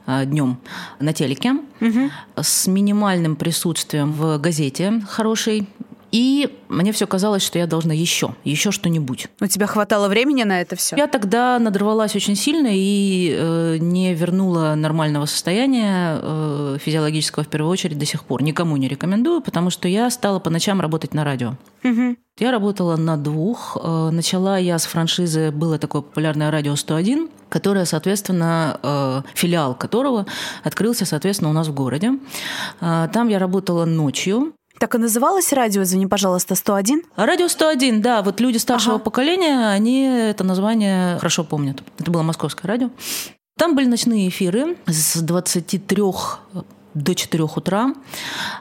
а, 0.05 0.25
днем 0.25 0.57
на 0.99 1.13
телеке 1.13 1.53
угу. 1.79 2.09
с 2.35 2.67
минимальным 2.67 3.35
присутствием 3.35 4.11
в 4.11 4.37
газете 4.39 5.01
хорошей. 5.07 5.67
И 6.11 6.57
мне 6.69 6.91
все 6.91 7.05
казалось, 7.05 7.43
что 7.43 7.59
я 7.59 7.67
должна 7.67 7.93
еще, 7.93 8.35
еще 8.43 8.71
что-нибудь. 8.71 9.27
У 9.41 9.47
тебя 9.47 9.67
хватало 9.67 10.07
времени 10.07 10.43
на 10.43 10.61
это 10.61 10.75
все? 10.75 10.95
Я 10.95 11.07
тогда 11.07 11.59
надрывалась 11.59 12.15
очень 12.15 12.35
сильно 12.35 12.69
и 12.71 13.35
э, 13.37 13.77
не 13.79 14.13
вернула 14.13 14.75
нормального 14.75 15.25
состояния 15.25 16.19
э, 16.21 16.77
физиологического 16.81 17.43
в 17.43 17.47
первую 17.47 17.71
очередь 17.71 17.97
до 17.97 18.05
сих 18.05 18.23
пор. 18.23 18.41
Никому 18.41 18.77
не 18.77 18.87
рекомендую, 18.87 19.41
потому 19.41 19.69
что 19.69 19.87
я 19.87 20.09
стала 20.09 20.39
по 20.39 20.49
ночам 20.49 20.79
работать 20.79 21.13
на 21.13 21.23
радио. 21.23 21.55
Угу. 21.83 22.15
Я 22.39 22.51
работала 22.51 22.97
на 22.97 23.17
двух. 23.17 23.77
Э, 23.81 24.09
начала 24.11 24.57
я 24.57 24.77
с 24.77 24.85
франшизы, 24.85 25.51
было 25.51 25.79
такое 25.79 26.03
популярное 26.03 26.51
радио 26.51 26.75
101, 26.75 27.29
которое, 27.49 27.85
соответственно, 27.85 28.79
э, 28.83 29.21
филиал 29.33 29.73
которого 29.73 30.25
открылся, 30.63 31.05
соответственно, 31.05 31.49
у 31.49 31.53
нас 31.53 31.67
в 31.67 31.73
городе. 31.73 32.11
Э, 32.79 33.09
там 33.11 33.29
я 33.29 33.39
работала 33.39 33.85
ночью. 33.85 34.53
Так 34.79 34.93
и 34.95 34.97
называлось 34.97 35.51
радио, 35.53 35.81
извини, 35.83 36.05
пожалуйста, 36.05 36.55
101? 36.55 37.03
Радио 37.15 37.47
101, 37.47 38.01
да. 38.01 38.21
Вот 38.21 38.39
люди 38.39 38.57
старшего 38.57 38.95
ага. 38.95 39.03
поколения, 39.03 39.69
они 39.69 40.03
это 40.03 40.43
название 40.43 41.17
хорошо 41.17 41.43
помнят. 41.43 41.81
Это 41.97 42.11
было 42.11 42.21
московское 42.21 42.67
радио. 42.67 42.91
Там 43.57 43.75
были 43.75 43.87
ночные 43.87 44.29
эфиры 44.29 44.77
с 44.85 45.19
23 45.19 46.03
до 46.93 47.15
4 47.15 47.43
утра. 47.43 47.93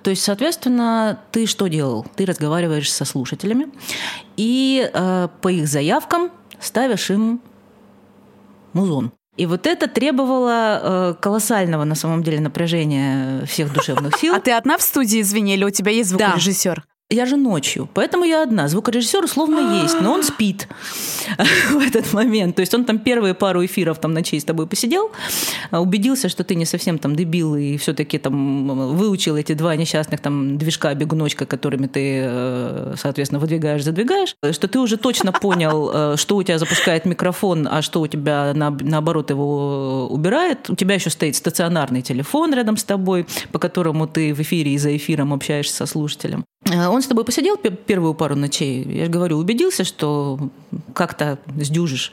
То 0.02 0.10
есть, 0.10 0.22
соответственно, 0.22 1.20
ты 1.32 1.46
что 1.46 1.66
делал? 1.68 2.06
Ты 2.16 2.24
разговариваешь 2.24 2.90
со 2.90 3.04
слушателями 3.04 3.68
и 4.36 4.90
э, 4.92 5.28
по 5.40 5.48
их 5.48 5.68
заявкам 5.68 6.30
ставишь 6.60 7.10
им 7.10 7.40
музон. 8.72 9.12
И 9.36 9.46
вот 9.46 9.66
это 9.66 9.86
требовало 9.86 10.80
э, 10.82 11.14
колоссального 11.20 11.84
на 11.84 11.94
самом 11.94 12.22
деле 12.22 12.40
напряжения 12.40 13.44
всех 13.44 13.72
душевных 13.72 14.16
сил. 14.18 14.34
А 14.34 14.40
ты 14.40 14.52
одна 14.52 14.78
в 14.78 14.82
студии, 14.82 15.20
извини, 15.20 15.54
или 15.54 15.64
у 15.64 15.70
тебя 15.70 15.92
есть 15.92 16.10
звукорежиссер? 16.10 16.84
Я 17.08 17.24
же 17.24 17.36
ночью, 17.36 17.88
поэтому 17.94 18.24
я 18.24 18.42
одна. 18.42 18.66
Звукорежиссер 18.66 19.22
условно 19.22 19.80
есть, 19.80 20.00
но 20.00 20.12
он 20.12 20.24
спит 20.24 20.66
в 21.70 21.78
этот 21.78 22.12
момент. 22.12 22.56
То 22.56 22.60
есть 22.60 22.74
он 22.74 22.84
там 22.84 22.98
первые 22.98 23.32
пару 23.32 23.64
эфиров 23.64 24.00
там 24.00 24.12
ночей 24.12 24.40
с 24.40 24.44
тобой 24.44 24.66
посидел, 24.66 25.12
а, 25.70 25.80
убедился, 25.80 26.28
что 26.28 26.42
ты 26.42 26.56
не 26.56 26.64
совсем 26.64 26.98
там 26.98 27.14
дебил 27.14 27.54
и 27.54 27.76
все-таки 27.76 28.18
там 28.18 28.96
выучил 28.96 29.36
эти 29.36 29.52
два 29.52 29.76
несчастных 29.76 30.18
там 30.18 30.58
движка 30.58 30.92
бегуночка, 30.94 31.46
которыми 31.46 31.86
ты, 31.86 32.22
э, 32.24 32.94
соответственно, 32.96 33.38
выдвигаешь, 33.38 33.84
задвигаешь, 33.84 34.34
что 34.50 34.66
ты 34.66 34.80
уже 34.80 34.96
точно 34.96 35.30
понял, 35.30 35.90
э, 35.94 36.16
что 36.16 36.34
у 36.34 36.42
тебя 36.42 36.58
запускает 36.58 37.04
микрофон, 37.04 37.68
а 37.70 37.82
что 37.82 38.00
у 38.00 38.08
тебя 38.08 38.52
наоборот 38.52 39.30
его 39.30 40.08
убирает. 40.08 40.68
У 40.70 40.74
тебя 40.74 40.96
еще 40.96 41.10
стоит 41.10 41.36
стационарный 41.36 42.02
телефон 42.02 42.52
рядом 42.52 42.76
с 42.76 42.82
тобой, 42.82 43.28
по 43.52 43.60
которому 43.60 44.08
ты 44.08 44.34
в 44.34 44.40
эфире 44.40 44.72
и 44.72 44.78
за 44.78 44.96
эфиром 44.96 45.32
общаешься 45.32 45.76
со 45.76 45.86
слушателем. 45.86 46.44
Э, 46.72 46.88
он 46.88 47.02
с 47.02 47.06
тобой 47.06 47.24
посидел 47.24 47.56
первую 47.56 48.14
пару 48.14 48.36
ночей, 48.36 48.84
я 48.84 49.04
же 49.04 49.10
говорю, 49.10 49.38
убедился, 49.38 49.84
что 49.84 50.38
как-то 50.94 51.38
сдюжишь, 51.56 52.12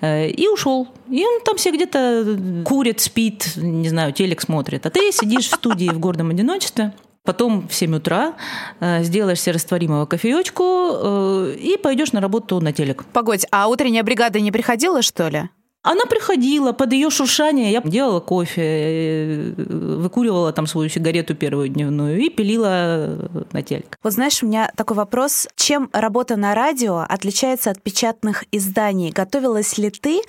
э, 0.00 0.28
и 0.28 0.48
ушел. 0.48 0.88
И 1.10 1.24
он 1.24 1.40
там 1.42 1.56
все 1.56 1.70
где-то 1.70 2.38
курит, 2.64 3.00
спит, 3.00 3.52
не 3.56 3.88
знаю, 3.88 4.12
телек 4.12 4.40
смотрит. 4.40 4.86
А 4.86 4.90
ты 4.90 5.12
сидишь 5.12 5.48
в 5.48 5.54
студии 5.54 5.88
в 5.88 5.98
гордом 5.98 6.30
одиночестве, 6.30 6.92
Потом 7.26 7.68
в 7.68 7.74
7 7.74 7.96
утра 7.96 8.34
э, 8.80 9.02
сделаешь 9.02 9.40
себе 9.40 9.54
растворимого 9.54 10.04
кофеечку 10.04 11.54
и 11.58 11.78
пойдешь 11.82 12.12
на 12.12 12.20
работу 12.20 12.60
на 12.60 12.74
телек. 12.74 13.06
Погодь, 13.14 13.46
а 13.50 13.68
утренняя 13.68 14.02
бригада 14.02 14.40
не 14.40 14.52
приходила, 14.52 15.00
что 15.00 15.28
ли? 15.28 15.48
Она 15.84 16.06
приходила, 16.08 16.72
под 16.72 16.94
ее 16.94 17.10
шуршание 17.10 17.70
я 17.70 17.82
делала 17.82 18.20
кофе, 18.20 18.62
э, 18.62 19.52
выкуривала 19.56 20.50
там 20.50 20.66
свою 20.66 20.88
сигарету 20.88 21.34
первую 21.34 21.68
дневную 21.68 22.18
и 22.18 22.30
пилила 22.30 23.28
на 23.52 23.62
телек. 23.62 23.98
Вот 24.02 24.14
знаешь, 24.14 24.42
у 24.42 24.46
меня 24.46 24.70
такой 24.76 24.96
вопрос. 24.96 25.46
Чем 25.56 25.90
работа 25.92 26.36
на 26.36 26.54
радио 26.54 27.04
отличается 27.06 27.70
от 27.70 27.82
печатных 27.82 28.44
изданий? 28.50 29.10
Готовилась 29.10 29.76
ли 29.76 29.90
ты 29.90 30.22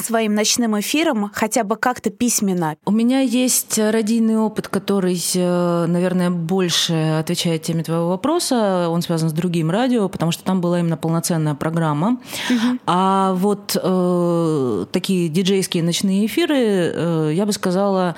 своим 0.00 0.36
ночным 0.36 0.78
эфиром 0.78 1.32
хотя 1.34 1.64
бы 1.64 1.74
как-то 1.74 2.10
письменно? 2.10 2.76
У 2.84 2.92
меня 2.92 3.18
есть 3.18 3.80
радийный 3.80 4.38
опыт, 4.38 4.68
который, 4.68 5.20
э, 5.34 5.86
наверное, 5.86 6.30
больше 6.30 7.18
отвечает 7.18 7.62
теме 7.62 7.82
твоего 7.82 8.10
вопроса. 8.10 8.88
Он 8.88 9.02
связан 9.02 9.28
с 9.28 9.32
другим 9.32 9.72
радио, 9.72 10.08
потому 10.08 10.30
что 10.30 10.44
там 10.44 10.60
была 10.60 10.78
именно 10.78 10.96
полноценная 10.96 11.56
программа. 11.56 12.20
Угу. 12.48 12.78
А 12.86 13.32
вот 13.34 13.76
э, 13.82 14.86
такие 15.00 15.28
диджейские 15.30 15.82
ночные 15.82 16.26
эфиры, 16.26 16.56
э, 16.58 17.32
я 17.34 17.46
бы 17.46 17.52
сказала, 17.52 18.14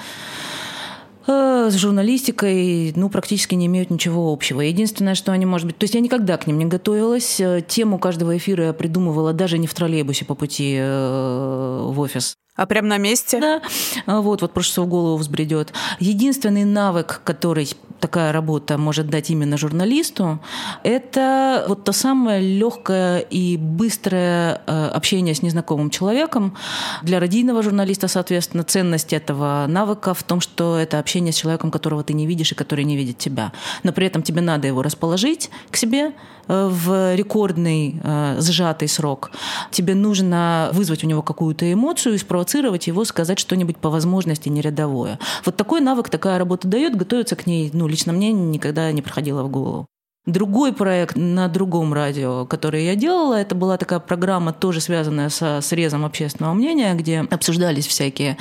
Э, 1.24 1.68
с 1.70 1.76
журналистикой, 1.76 2.92
ну, 2.96 3.08
практически 3.08 3.54
не 3.54 3.66
имеют 3.66 3.90
ничего 3.90 4.32
общего. 4.32 4.60
Единственное, 4.60 5.14
что 5.14 5.30
они, 5.30 5.46
может 5.46 5.68
быть... 5.68 5.78
То 5.78 5.84
есть 5.84 5.94
я 5.94 6.00
никогда 6.00 6.36
к 6.36 6.48
ним 6.48 6.58
не 6.58 6.64
готовилась. 6.64 7.38
Э, 7.38 7.62
тему 7.66 7.98
каждого 8.00 8.36
эфира 8.36 8.66
я 8.66 8.72
придумывала 8.72 9.32
даже 9.32 9.58
не 9.58 9.68
в 9.68 9.74
троллейбусе 9.74 10.24
по 10.24 10.34
пути 10.34 10.78
в 10.80 11.94
офис. 11.96 12.34
А 12.56 12.66
прям 12.66 12.88
на 12.88 12.98
месте? 12.98 13.40
Да. 13.40 13.62
А 14.06 14.20
вот, 14.20 14.42
вот 14.42 14.52
просто 14.52 14.72
что 14.72 14.82
в 14.82 14.88
голову 14.88 15.16
взбредет. 15.16 15.72
Единственный 16.00 16.64
навык, 16.64 17.20
который 17.24 17.70
такая 18.02 18.32
работа 18.32 18.78
может 18.78 19.08
дать 19.08 19.30
именно 19.30 19.56
журналисту, 19.56 20.40
это 20.82 21.64
вот 21.68 21.84
то 21.84 21.92
самое 21.92 22.42
легкое 22.42 23.20
и 23.20 23.56
быстрое 23.56 24.60
э, 24.66 24.88
общение 24.88 25.34
с 25.34 25.42
незнакомым 25.42 25.88
человеком. 25.88 26.56
Для 27.02 27.20
радийного 27.20 27.62
журналиста, 27.62 28.08
соответственно, 28.08 28.64
ценность 28.64 29.12
этого 29.12 29.66
навыка 29.68 30.14
в 30.14 30.22
том, 30.24 30.40
что 30.40 30.76
это 30.76 30.98
общение 30.98 31.32
с 31.32 31.36
человеком, 31.36 31.70
которого 31.70 32.02
ты 32.02 32.12
не 32.12 32.26
видишь 32.26 32.52
и 32.52 32.56
который 32.56 32.84
не 32.84 32.96
видит 32.96 33.18
тебя. 33.18 33.52
Но 33.84 33.92
при 33.92 34.08
этом 34.08 34.22
тебе 34.22 34.40
надо 34.40 34.66
его 34.66 34.82
расположить 34.82 35.50
к 35.70 35.76
себе, 35.76 36.12
в 36.48 37.14
рекордный 37.14 38.00
э, 38.02 38.36
сжатый 38.40 38.88
срок. 38.88 39.30
Тебе 39.70 39.94
нужно 39.94 40.70
вызвать 40.72 41.04
у 41.04 41.06
него 41.06 41.22
какую-то 41.22 41.72
эмоцию 41.72 42.14
и 42.14 42.18
спровоцировать 42.18 42.86
его 42.86 43.04
сказать 43.04 43.38
что-нибудь 43.38 43.76
по 43.76 43.90
возможности 43.90 44.48
нерядовое. 44.48 45.18
Вот 45.44 45.56
такой 45.56 45.80
навык 45.80 46.08
такая 46.08 46.38
работа 46.38 46.68
дает, 46.68 46.96
готовиться 46.96 47.36
к 47.36 47.46
ней, 47.46 47.70
ну, 47.72 47.86
лично 47.86 48.12
мне 48.12 48.32
никогда 48.32 48.90
не 48.92 49.02
проходило 49.02 49.42
в 49.42 49.50
голову. 49.50 49.86
Другой 50.24 50.72
проект 50.72 51.16
на 51.16 51.48
другом 51.48 51.92
радио, 51.92 52.46
который 52.46 52.84
я 52.84 52.94
делала, 52.94 53.34
это 53.34 53.56
была 53.56 53.76
такая 53.76 53.98
программа, 53.98 54.52
тоже 54.52 54.80
связанная 54.80 55.30
со 55.30 55.60
срезом 55.60 56.04
общественного 56.04 56.54
мнения, 56.54 56.94
где 56.94 57.26
обсуждались 57.28 57.88
всякие 57.88 58.36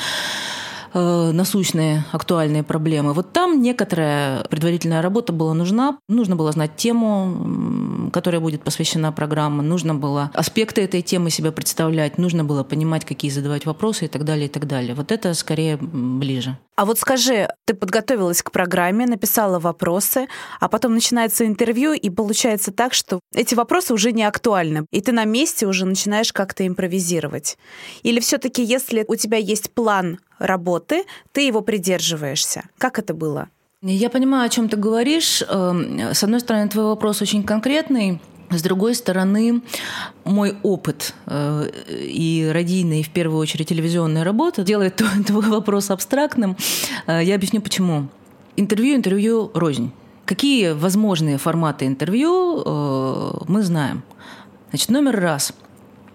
Э, 0.93 1.31
насущные 1.31 2.03
актуальные 2.11 2.63
проблемы. 2.63 3.13
Вот 3.13 3.31
там 3.31 3.61
некоторая 3.61 4.43
предварительная 4.43 5.01
работа 5.01 5.31
была 5.31 5.53
нужна. 5.53 5.97
Нужно 6.09 6.35
было 6.35 6.51
знать 6.51 6.75
тему, 6.75 8.09
которая 8.11 8.41
будет 8.41 8.63
посвящена 8.63 9.13
программе, 9.13 9.61
нужно 9.61 9.95
было 9.95 10.31
аспекты 10.33 10.81
этой 10.81 11.01
темы 11.01 11.29
себе 11.29 11.53
представлять, 11.53 12.17
нужно 12.17 12.43
было 12.43 12.63
понимать, 12.63 13.05
какие 13.05 13.31
задавать 13.31 13.65
вопросы 13.65 14.05
и 14.05 14.07
так 14.09 14.25
далее, 14.25 14.47
и 14.47 14.49
так 14.49 14.67
далее. 14.67 14.93
Вот 14.93 15.13
это 15.13 15.33
скорее 15.33 15.77
ближе. 15.77 16.57
А 16.75 16.85
вот 16.85 16.99
скажи, 16.99 17.47
ты 17.65 17.73
подготовилась 17.73 18.41
к 18.41 18.51
программе, 18.51 19.05
написала 19.05 19.59
вопросы, 19.59 20.27
а 20.59 20.67
потом 20.67 20.93
начинается 20.93 21.45
интервью, 21.45 21.93
и 21.93 22.09
получается 22.09 22.71
так, 22.71 22.93
что 22.93 23.19
эти 23.33 23.55
вопросы 23.55 23.93
уже 23.93 24.11
не 24.11 24.23
актуальны, 24.23 24.85
и 24.91 24.99
ты 24.99 25.11
на 25.11 25.23
месте 25.25 25.67
уже 25.67 25.85
начинаешь 25.85 26.33
как-то 26.33 26.65
импровизировать. 26.65 27.57
Или 28.03 28.19
все-таки, 28.19 28.63
если 28.63 29.05
у 29.07 29.15
тебя 29.15 29.37
есть 29.37 29.71
план 29.73 30.19
работы, 30.41 31.03
ты 31.31 31.47
его 31.47 31.61
придерживаешься. 31.61 32.63
Как 32.77 32.99
это 32.99 33.13
было? 33.13 33.47
Я 33.81 34.09
понимаю, 34.09 34.45
о 34.45 34.49
чем 34.49 34.69
ты 34.69 34.77
говоришь. 34.77 35.41
Эм, 35.47 36.13
с 36.13 36.23
одной 36.23 36.39
стороны, 36.39 36.69
твой 36.69 36.85
вопрос 36.85 37.21
очень 37.21 37.43
конкретный. 37.43 38.19
С 38.51 38.61
другой 38.61 38.95
стороны, 38.95 39.61
мой 40.25 40.57
опыт 40.61 41.13
э, 41.25 41.69
и 41.89 42.51
радийная, 42.53 42.99
и 42.99 43.03
в 43.03 43.09
первую 43.09 43.39
очередь 43.39 43.69
телевизионная 43.69 44.23
работа 44.23 44.63
делает 44.63 45.01
твой 45.25 45.47
вопрос 45.47 45.89
абстрактным. 45.89 46.57
Э, 47.07 47.21
я 47.23 47.35
объясню 47.35 47.61
почему. 47.61 48.07
Интервью, 48.57 48.95
интервью 48.95 49.51
рознь. 49.53 49.91
Какие 50.25 50.73
возможные 50.73 51.37
форматы 51.37 51.87
интервью 51.87 52.61
э, 52.63 53.31
мы 53.47 53.63
знаем? 53.63 54.03
Значит, 54.69 54.89
номер 54.89 55.19
раз– 55.19 55.53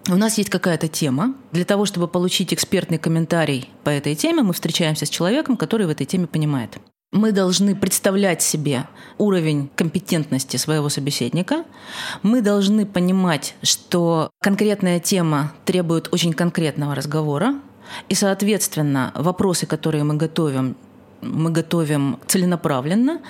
у 0.09 0.17
нас 0.17 0.39
есть 0.39 0.51
какая-то 0.51 0.89
тема. 0.89 1.35
Для 1.53 1.65
того, 1.65 1.85
чтобы 1.85 2.09
получить 2.09 2.55
экспертный 2.55 2.99
комментарий 2.99 3.71
по 3.85 3.91
этой 3.91 4.15
теме, 4.15 4.43
мы 4.43 4.53
встречаемся 4.53 5.07
с 5.07 5.11
человеком, 5.11 5.57
который 5.57 5.87
в 5.87 5.91
этой 5.91 6.07
теме 6.07 6.27
понимает. 6.27 6.79
Мы 7.13 7.33
должны 7.33 7.75
представлять 7.75 8.43
себе 8.43 8.87
уровень 9.17 9.71
компетентности 9.75 10.57
своего 10.57 10.89
собеседника. 10.89 11.65
Мы 12.23 12.43
должны 12.43 12.85
понимать, 12.85 13.55
что 13.63 14.31
конкретная 14.43 15.01
тема 15.01 15.53
требует 15.65 16.13
очень 16.13 16.33
конкретного 16.33 16.95
разговора. 16.95 17.55
И, 18.09 18.15
соответственно, 18.15 19.13
вопросы, 19.15 19.67
которые 19.67 20.05
мы 20.05 20.15
готовим, 20.15 20.77
мы 21.23 21.51
готовим 21.51 22.19
целенаправленно 22.27 23.21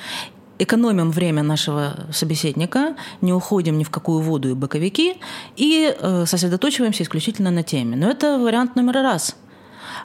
экономим 0.58 1.10
время 1.10 1.42
нашего 1.42 2.06
собеседника, 2.12 2.96
не 3.20 3.32
уходим 3.32 3.78
ни 3.78 3.84
в 3.84 3.90
какую 3.90 4.20
воду 4.20 4.50
и 4.50 4.54
боковики 4.54 5.16
и 5.56 5.94
э, 5.98 6.24
сосредоточиваемся 6.26 7.02
исключительно 7.02 7.50
на 7.50 7.62
теме. 7.62 7.96
Но 7.96 8.10
это 8.10 8.38
вариант 8.38 8.76
номер 8.76 8.94
раз. 8.94 9.36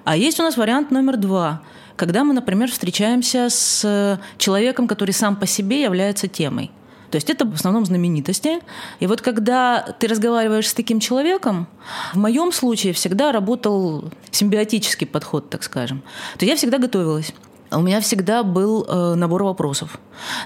А 0.04 0.16
есть 0.18 0.40
у 0.40 0.44
нас 0.44 0.58
вариант 0.58 0.92
номер 0.92 1.18
два, 1.18 1.62
когда 1.96 2.24
мы, 2.24 2.34
например, 2.34 2.72
встречаемся 2.72 3.50
с 3.50 4.20
человеком, 4.38 4.88
который 4.88 5.12
сам 5.12 5.36
по 5.36 5.46
себе 5.46 5.82
является 5.82 6.28
темой. 6.28 6.72
То 7.12 7.18
есть 7.18 7.30
это 7.30 7.46
в 7.46 7.54
основном 7.54 7.86
знаменитости. 7.86 8.60
И 9.02 9.08
вот 9.08 9.22
когда 9.22 9.96
ты 10.00 10.08
разговариваешь 10.08 10.70
с 10.70 10.74
таким 10.74 11.00
человеком, 11.02 11.68
в 12.14 12.18
моем 12.18 12.54
случае 12.54 12.94
всегда 12.94 13.34
работал 13.34 14.06
симбиотический 14.32 15.06
подход, 15.06 15.50
так 15.50 15.64
скажем. 15.64 16.04
То 16.40 16.46
я 16.46 16.56
всегда 16.56 16.78
готовилась. 16.78 17.34
У 17.72 17.82
меня 17.82 18.02
всегда 18.02 18.44
был 18.44 18.86
э, 18.88 19.16
набор 19.16 19.44
вопросов. 19.44 19.98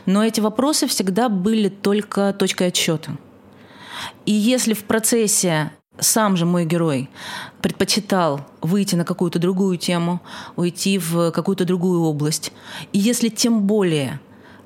Но 0.06 0.24
эти 0.24 0.42
вопросы 0.42 0.86
всегда 0.88 1.28
были 1.28 1.70
только 1.70 2.34
точкой 2.34 2.68
отсчета. 2.68 3.18
И 4.26 4.32
если 4.32 4.74
в 4.74 4.84
процессе 4.84 5.72
сам 6.00 6.38
же 6.38 6.46
мой 6.46 6.66
герой 6.66 7.10
предпочитал 7.62 8.42
выйти 8.62 8.96
на 8.96 9.06
какую-то 9.06 9.40
другую 9.40 9.78
тему, 9.78 10.22
уйти 10.56 11.00
в 11.00 11.32
какую-то 11.32 11.66
другую 11.66 12.02
область, 12.02 12.52
и 12.92 13.00
если 13.00 13.30
тем 13.30 13.62
более 13.64 14.20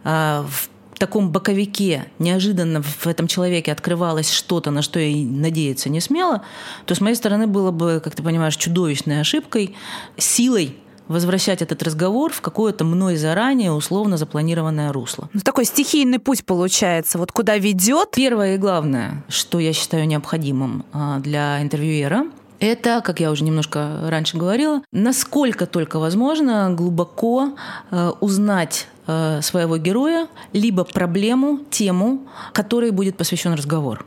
э, 0.04 0.44
в 0.46 0.70
таком 1.00 1.32
боковике 1.32 2.12
неожиданно 2.20 2.82
в 2.82 3.08
этом 3.08 3.28
человеке 3.28 3.72
открывалось 3.72 4.30
что-то, 4.32 4.70
на 4.70 4.82
что 4.82 5.00
я 5.00 5.26
надеяться 5.26 5.90
не 5.90 6.02
смела, 6.02 6.44
то 6.86 6.94
с 6.94 7.00
моей 7.00 7.16
стороны 7.16 7.48
было 7.48 7.72
бы, 7.72 8.02
как 8.04 8.16
ты 8.16 8.22
понимаешь, 8.22 8.58
чудовищной 8.58 9.22
ошибкой, 9.22 9.78
силой 10.18 10.76
возвращать 11.10 11.62
этот 11.62 11.84
разговор 11.84 12.32
в 12.32 12.40
какое-то 12.40 12.86
мной 12.86 13.18
заранее 13.18 13.74
условно 13.74 14.16
запланированное 14.16 14.94
русло. 14.94 15.30
Ну, 15.34 15.42
такой 15.42 15.66
стихийный 15.66 16.20
путь 16.20 16.46
получается. 16.46 17.18
Вот 17.18 17.34
куда 17.34 17.58
ведет? 17.58 18.12
Первое 18.16 18.56
и 18.56 18.58
главное, 18.58 19.26
что 19.28 19.60
я 19.60 19.74
считаю 19.74 20.08
необходимым 20.08 20.86
а, 20.94 21.20
для 21.20 21.62
интервьюера, 21.62 22.28
это, 22.60 23.02
как 23.02 23.20
я 23.20 23.32
уже 23.32 23.44
немножко 23.44 24.02
раньше 24.08 24.38
говорила, 24.38 24.82
насколько 24.92 25.66
только 25.66 25.98
возможно 25.98 26.70
глубоко 26.72 27.54
э, 27.90 28.12
узнать 28.20 28.88
э, 29.08 29.40
своего 29.42 29.78
героя, 29.78 30.28
либо 30.52 30.84
проблему, 30.84 31.60
тему, 31.70 32.28
которой 32.52 32.92
будет 32.92 33.16
посвящен 33.16 33.54
разговор. 33.54 34.06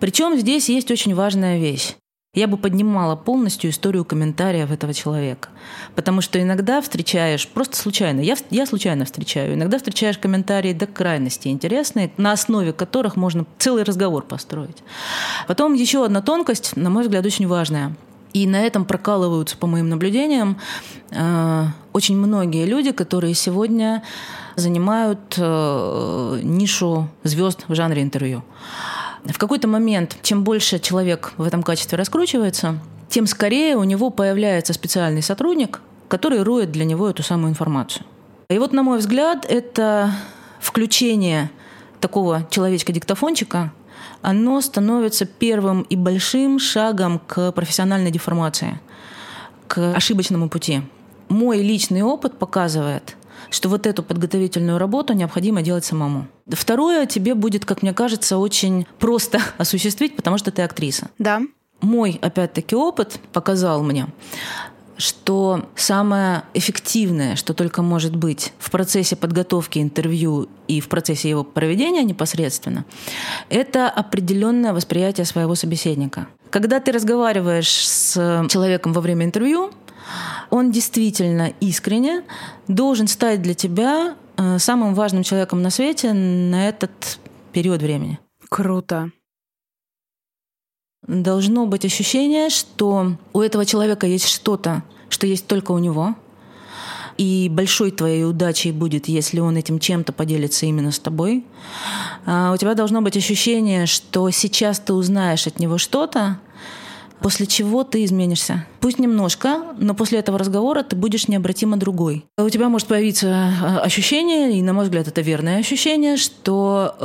Причем 0.00 0.38
здесь 0.38 0.70
есть 0.70 0.90
очень 0.90 1.14
важная 1.14 1.58
вещь. 1.58 1.94
Я 2.34 2.48
бы 2.48 2.56
поднимала 2.56 3.14
полностью 3.14 3.68
историю 3.68 4.06
комментариев 4.06 4.70
этого 4.70 4.94
человека. 4.94 5.50
Потому 5.94 6.22
что 6.22 6.40
иногда 6.40 6.80
встречаешь, 6.80 7.46
просто 7.46 7.76
случайно, 7.76 8.20
я, 8.20 8.36
я 8.48 8.64
случайно 8.64 9.04
встречаю, 9.04 9.52
иногда 9.52 9.76
встречаешь 9.76 10.16
комментарии 10.16 10.72
до 10.72 10.86
крайности 10.86 11.48
интересные, 11.48 12.10
на 12.16 12.32
основе 12.32 12.72
которых 12.72 13.16
можно 13.16 13.44
целый 13.58 13.82
разговор 13.82 14.22
построить. 14.22 14.78
Потом 15.46 15.74
еще 15.74 16.06
одна 16.06 16.22
тонкость, 16.22 16.74
на 16.74 16.88
мой 16.88 17.02
взгляд, 17.02 17.26
очень 17.26 17.46
важная. 17.46 17.94
И 18.32 18.46
на 18.46 18.62
этом 18.62 18.86
прокалываются, 18.86 19.58
по 19.58 19.66
моим 19.66 19.90
наблюдениям, 19.90 20.56
э, 21.10 21.66
очень 21.92 22.16
многие 22.16 22.64
люди, 22.64 22.92
которые 22.92 23.34
сегодня 23.34 24.02
занимают 24.56 25.34
э, 25.36 26.40
нишу 26.42 27.10
звезд 27.24 27.66
в 27.68 27.74
жанре 27.74 28.00
интервью. 28.00 28.42
В 29.24 29.38
какой-то 29.38 29.68
момент, 29.68 30.16
чем 30.22 30.42
больше 30.42 30.78
человек 30.78 31.32
в 31.36 31.42
этом 31.42 31.62
качестве 31.62 31.96
раскручивается, 31.96 32.78
тем 33.08 33.26
скорее 33.26 33.76
у 33.76 33.84
него 33.84 34.10
появляется 34.10 34.72
специальный 34.72 35.22
сотрудник, 35.22 35.80
который 36.08 36.42
роет 36.42 36.72
для 36.72 36.84
него 36.84 37.08
эту 37.08 37.22
самую 37.22 37.50
информацию. 37.50 38.04
И 38.48 38.58
вот, 38.58 38.72
на 38.72 38.82
мой 38.82 38.98
взгляд, 38.98 39.46
это 39.48 40.12
включение 40.60 41.50
такого 42.00 42.46
человечка-диктофончика, 42.50 43.72
оно 44.22 44.60
становится 44.60 45.24
первым 45.24 45.82
и 45.82 45.96
большим 45.96 46.58
шагом 46.58 47.20
к 47.20 47.52
профессиональной 47.52 48.10
деформации, 48.10 48.80
к 49.68 49.94
ошибочному 49.94 50.48
пути. 50.48 50.82
Мой 51.28 51.62
личный 51.62 52.02
опыт 52.02 52.38
показывает– 52.38 53.16
что 53.50 53.68
вот 53.68 53.86
эту 53.86 54.02
подготовительную 54.02 54.78
работу 54.78 55.12
необходимо 55.12 55.62
делать 55.62 55.84
самому. 55.84 56.26
Второе, 56.48 57.06
тебе 57.06 57.34
будет, 57.34 57.64
как 57.64 57.82
мне 57.82 57.92
кажется, 57.92 58.38
очень 58.38 58.86
просто 58.98 59.40
осуществить, 59.58 60.16
потому 60.16 60.38
что 60.38 60.50
ты 60.50 60.62
актриса. 60.62 61.08
Да. 61.18 61.42
Мой, 61.80 62.18
опять-таки, 62.22 62.76
опыт 62.76 63.18
показал 63.32 63.82
мне, 63.82 64.06
что 64.96 65.68
самое 65.74 66.44
эффективное, 66.54 67.34
что 67.34 67.54
только 67.54 67.82
может 67.82 68.14
быть 68.14 68.52
в 68.58 68.70
процессе 68.70 69.16
подготовки 69.16 69.80
интервью 69.80 70.48
и 70.68 70.80
в 70.80 70.88
процессе 70.88 71.28
его 71.28 71.42
проведения 71.42 72.04
непосредственно, 72.04 72.84
это 73.48 73.88
определенное 73.88 74.72
восприятие 74.72 75.26
своего 75.26 75.54
собеседника. 75.56 76.28
Когда 76.50 76.80
ты 76.80 76.92
разговариваешь 76.92 77.88
с 77.88 78.46
человеком 78.48 78.92
во 78.92 79.00
время 79.00 79.24
интервью, 79.24 79.72
он 80.50 80.70
действительно 80.70 81.52
искренне 81.60 82.22
должен 82.68 83.08
стать 83.08 83.42
для 83.42 83.54
тебя 83.54 84.16
э, 84.36 84.58
самым 84.58 84.94
важным 84.94 85.22
человеком 85.22 85.62
на 85.62 85.70
свете 85.70 86.12
на 86.12 86.68
этот 86.68 87.18
период 87.52 87.82
времени. 87.82 88.18
Круто. 88.48 89.10
Должно 91.06 91.66
быть 91.66 91.84
ощущение, 91.84 92.48
что 92.50 93.16
у 93.32 93.40
этого 93.40 93.64
человека 93.64 94.06
есть 94.06 94.28
что-то, 94.28 94.82
что 95.08 95.26
есть 95.26 95.46
только 95.46 95.72
у 95.72 95.78
него. 95.78 96.14
И 97.18 97.48
большой 97.50 97.90
твоей 97.90 98.24
удачей 98.24 98.72
будет, 98.72 99.08
если 99.08 99.40
он 99.40 99.56
этим 99.56 99.78
чем-то 99.78 100.12
поделится 100.12 100.66
именно 100.66 100.92
с 100.92 100.98
тобой. 100.98 101.44
А 102.24 102.52
у 102.52 102.56
тебя 102.56 102.74
должно 102.74 103.02
быть 103.02 103.16
ощущение, 103.16 103.86
что 103.86 104.30
сейчас 104.30 104.78
ты 104.80 104.92
узнаешь 104.92 105.46
от 105.46 105.58
него 105.58 105.76
что-то, 105.76 106.38
после 107.22 107.46
чего 107.46 107.84
ты 107.84 108.04
изменишься. 108.04 108.66
Пусть 108.80 108.98
немножко, 108.98 109.62
но 109.78 109.94
после 109.94 110.18
этого 110.18 110.38
разговора 110.38 110.82
ты 110.82 110.96
будешь 110.96 111.28
необратимо 111.28 111.76
другой. 111.76 112.24
У 112.36 112.48
тебя 112.50 112.68
может 112.68 112.88
появиться 112.88 113.26
э, 113.28 113.78
ощущение, 113.78 114.58
и, 114.58 114.62
на 114.62 114.72
мой 114.72 114.84
взгляд, 114.84 115.08
это 115.08 115.20
верное 115.20 115.58
ощущение, 115.58 116.16
что 116.16 116.96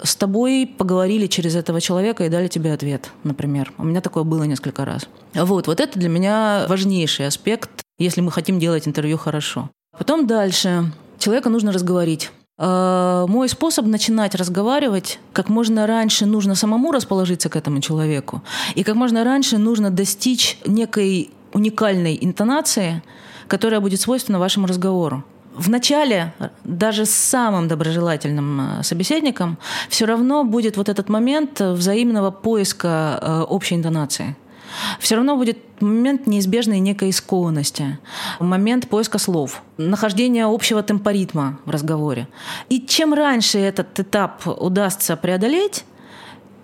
э, 0.00 0.04
с 0.06 0.16
тобой 0.16 0.66
поговорили 0.66 1.26
через 1.26 1.54
этого 1.54 1.80
человека 1.80 2.24
и 2.24 2.28
дали 2.28 2.48
тебе 2.48 2.72
ответ, 2.72 3.10
например. 3.24 3.72
У 3.78 3.84
меня 3.84 4.00
такое 4.00 4.24
было 4.24 4.44
несколько 4.44 4.84
раз. 4.84 5.08
Вот, 5.34 5.66
вот 5.66 5.80
это 5.80 5.98
для 5.98 6.08
меня 6.08 6.66
важнейший 6.68 7.26
аспект, 7.26 7.70
если 7.98 8.20
мы 8.20 8.30
хотим 8.30 8.58
делать 8.58 8.88
интервью 8.88 9.18
хорошо. 9.18 9.70
Потом 9.96 10.26
дальше. 10.26 10.92
Человека 11.18 11.48
нужно 11.48 11.72
разговорить. 11.72 12.30
Э, 12.58 13.26
мой 13.28 13.48
способ 13.48 13.86
начинать 13.86 14.34
разговаривать, 14.34 15.20
как 15.32 15.48
можно 15.48 15.86
раньше 15.86 16.26
нужно 16.26 16.54
самому 16.54 16.92
расположиться 16.92 17.48
к 17.48 17.56
этому 17.56 17.80
человеку, 17.80 18.42
и 18.74 18.82
как 18.82 18.96
можно 18.96 19.24
раньше 19.24 19.58
нужно 19.58 19.90
достичь 19.90 20.58
некой 20.66 21.30
уникальной 21.52 22.18
интонации, 22.20 23.02
которая 23.46 23.80
будет 23.80 24.00
свойственна 24.00 24.38
вашему 24.38 24.66
разговору. 24.66 25.22
В 25.54 25.70
начале 25.70 26.34
даже 26.64 27.04
с 27.04 27.10
самым 27.10 27.68
доброжелательным 27.68 28.60
э, 28.60 28.82
собеседником 28.82 29.58
все 29.88 30.06
равно 30.06 30.44
будет 30.44 30.76
вот 30.76 30.88
этот 30.88 31.08
момент 31.08 31.60
взаимного 31.60 32.30
поиска 32.30 33.18
э, 33.22 33.40
общей 33.42 33.76
интонации– 33.76 34.36
все 35.00 35.16
равно 35.16 35.36
будет 35.36 35.58
момент 35.80 36.26
неизбежной 36.26 36.78
некой 36.78 37.12
скованности, 37.12 37.98
момент 38.40 38.88
поиска 38.88 39.18
слов, 39.18 39.62
нахождения 39.76 40.46
общего 40.46 40.82
темпоритма 40.82 41.58
в 41.64 41.70
разговоре. 41.70 42.28
И 42.68 42.80
чем 42.80 43.14
раньше 43.14 43.58
этот 43.58 43.98
этап 43.98 44.46
удастся 44.46 45.16
преодолеть, 45.16 45.84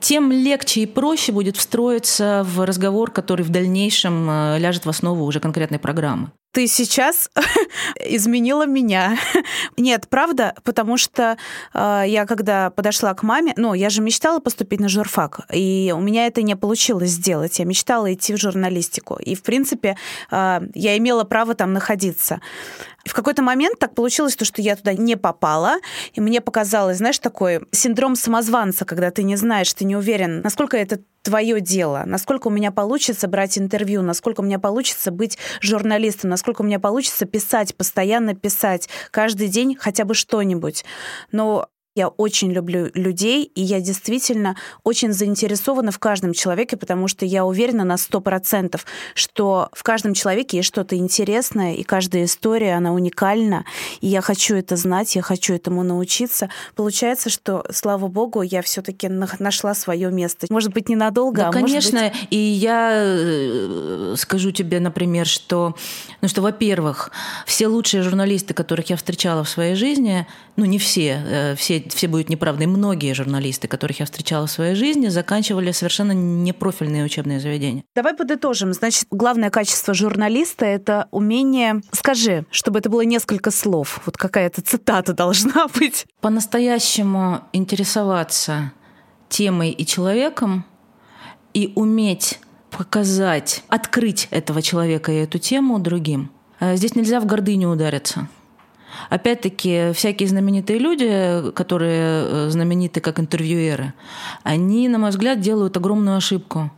тем 0.01 0.31
легче 0.31 0.83
и 0.83 0.87
проще 0.87 1.33
будет 1.33 1.57
встроиться 1.57 2.45
в 2.45 2.65
разговор, 2.67 3.11
который 3.11 3.43
в 3.43 3.49
дальнейшем 3.49 4.29
э, 4.29 4.59
ляжет 4.59 4.85
в 4.85 4.91
основу 4.91 5.25
уже 5.25 5.41
конкретной 5.41 5.79
программы 5.79 6.31
ты 6.55 6.69
сейчас 6.69 7.31
изменила 8.01 8.65
меня. 8.65 9.19
Нет, 9.77 10.07
правда, 10.09 10.55
потому 10.63 10.97
что 10.97 11.37
э, 11.75 12.05
я 12.07 12.27
когда 12.27 12.71
подошла 12.71 13.13
к 13.15 13.25
маме, 13.25 13.53
ну, 13.57 13.75
я 13.75 13.91
же 13.91 14.01
мечтала 14.01 14.39
поступить 14.39 14.81
на 14.81 14.89
журфак, 14.89 15.41
и 15.53 15.93
у 15.95 16.01
меня 16.01 16.27
это 16.27 16.43
не 16.43 16.55
получилось 16.55 17.11
сделать. 17.11 17.59
Я 17.59 17.65
мечтала 17.65 18.13
идти 18.15 18.33
в 18.35 18.41
журналистику, 18.41 19.17
и, 19.17 19.35
в 19.35 19.43
принципе, 19.43 19.97
э, 20.31 20.61
я 20.75 20.97
имела 20.97 21.25
право 21.25 21.55
там 21.55 21.73
находиться. 21.73 22.41
В 23.05 23.13
какой-то 23.13 23.43
момент 23.43 23.79
так 23.79 23.95
получилось, 23.95 24.37
то, 24.37 24.45
что 24.45 24.63
я 24.63 24.77
туда 24.77 24.95
не 24.95 25.17
попала, 25.17 25.77
и 26.15 26.21
мне 26.21 26.41
показалось, 26.41 26.99
знаешь, 26.99 27.19
такой 27.19 27.61
синдром 27.71 28.17
самозванца, 28.17 28.85
когда 28.85 29.11
ты 29.11 29.23
не 29.23 29.37
знаешь, 29.37 29.73
ты 29.73 29.85
не 29.85 29.97
уверен, 29.97 30.41
насколько 30.41 30.77
это 30.77 31.01
твое 31.23 31.61
дело, 31.61 32.05
насколько 32.07 32.49
у 32.49 32.51
меня 32.51 32.71
получится 32.71 33.27
брать 33.29 33.59
интервью, 33.59 34.03
насколько 34.03 34.41
у 34.41 34.45
меня 34.45 34.59
получится 34.59 35.11
быть 35.11 35.39
журналистом, 35.61 36.31
насколько 36.31 36.63
у 36.63 36.65
меня 36.65 36.79
получится 36.79 37.25
писать, 37.25 37.75
постоянно 37.75 38.35
писать, 38.35 38.89
каждый 39.11 39.49
день 39.49 39.77
хотя 39.79 40.05
бы 40.05 40.15
что-нибудь. 40.15 40.85
Но 41.33 41.69
я 41.95 42.09
очень 42.09 42.51
люблю 42.53 42.91
людей, 42.95 43.45
и 43.55 43.63
я 43.63 43.81
действительно 43.81 44.57
очень 44.83 45.13
заинтересована 45.13 45.93
в 45.93 46.01
каждом 46.01 46.33
человеке, 46.33 46.77
потому 46.77 47.07
что 47.07 47.25
я 47.25 47.45
уверена 47.45 47.85
на 47.85 47.97
сто 47.97 48.21
процентов, 48.21 48.85
что 49.15 49.69
в 49.73 49.85
каждом 49.85 50.13
человеке 50.15 50.57
есть 50.57 50.69
что-то 50.69 50.97
интересное, 50.97 51.75
и 51.75 51.85
каждая 51.85 52.25
история, 52.25 52.75
она 52.75 52.93
уникальна, 52.93 53.65
и 54.01 54.09
я 54.09 54.23
хочу 54.23 54.57
это 54.57 54.75
знать, 54.77 55.15
я 55.15 55.23
хочу 55.23 55.55
этому 55.55 55.85
научиться. 55.85 56.51
Получается, 56.75 57.31
что, 57.31 57.65
слава 57.71 58.09
богу, 58.09 58.43
я 58.43 58.63
все 58.63 58.83
таки 58.83 59.09
нашла 59.09 59.75
свое 59.75 60.11
место. 60.11 60.49
Может 60.51 60.73
быть, 60.73 60.89
ненадолго, 60.89 61.43
да, 61.43 61.49
а 61.51 61.53
конечно, 61.53 62.01
может 62.01 62.13
быть... 62.13 62.29
и 62.31 62.37
я 62.37 62.91
э, 62.93 64.15
скажу 64.19 64.51
тебе, 64.51 64.81
например, 64.81 65.27
что, 65.27 65.77
ну, 66.21 66.29
что, 66.29 66.43
во-первых, 66.43 67.13
все 67.47 67.69
лучшие 67.69 68.03
журналисты, 68.03 68.53
которых 68.53 68.91
я 68.91 68.97
встречала 68.97 69.45
в 69.45 69.49
своей 69.49 69.77
жизни, 69.77 70.27
ну, 70.57 70.65
не 70.65 70.79
все, 70.79 71.23
э, 71.25 71.55
все 71.57 71.84
все 71.93 72.09
будут 72.09 72.29
неправдой, 72.29 72.67
многие 72.67 73.13
журналисты, 73.15 73.69
которых 73.69 74.01
я 74.01 74.07
встречала 74.07 74.47
в 74.47 74.51
своей 74.51 74.75
жизни, 74.75 75.09
заканчивали 75.09 75.73
совершенно 75.73 76.13
непрофильные 76.13 77.05
учебные 77.05 77.41
заведения. 77.41 77.85
Давай 77.95 78.15
подытожим. 78.15 78.73
Значит, 78.73 79.07
главное 79.11 79.51
качество 79.51 79.95
журналиста— 79.95 80.65
это 80.67 81.09
умение... 81.11 81.81
Скажи, 81.93 82.47
чтобы 82.51 82.79
это 82.79 82.91
было 82.91 83.03
несколько 83.03 83.51
слов. 83.51 84.01
Вот 84.07 84.17
какая-то 84.17 84.63
цитата 84.63 85.13
должна 85.13 85.67
быть. 85.75 86.07
По-настоящему 86.21 87.41
интересоваться 87.53 88.73
темой 89.29 89.71
и 89.71 89.85
человеком 89.85 90.65
и 91.55 91.73
уметь 91.77 92.39
показать, 92.71 93.63
открыть 93.69 94.29
этого 94.31 94.63
человека 94.63 95.13
и 95.13 95.17
эту 95.17 95.39
тему 95.39 95.79
другим. 95.79 96.31
Э, 96.61 96.77
здесь 96.77 96.95
нельзя 96.95 97.21
в 97.21 97.27
гордыню 97.27 97.71
удариться. 97.71 98.29
Опять-таки, 99.11 99.93
всякие 99.93 100.29
знаменитые 100.29 100.79
люди, 100.79 101.53
которые 101.53 102.25
э, 102.25 102.49
знамениты 102.51 103.01
как 103.01 103.21
интервьюеры, 103.21 103.95
они, 104.43 104.89
на 104.89 104.99
мой 104.99 105.11
взгляд, 105.11 105.41
делают 105.41 105.77
огромную 105.77 106.17
ошибку 106.17 106.71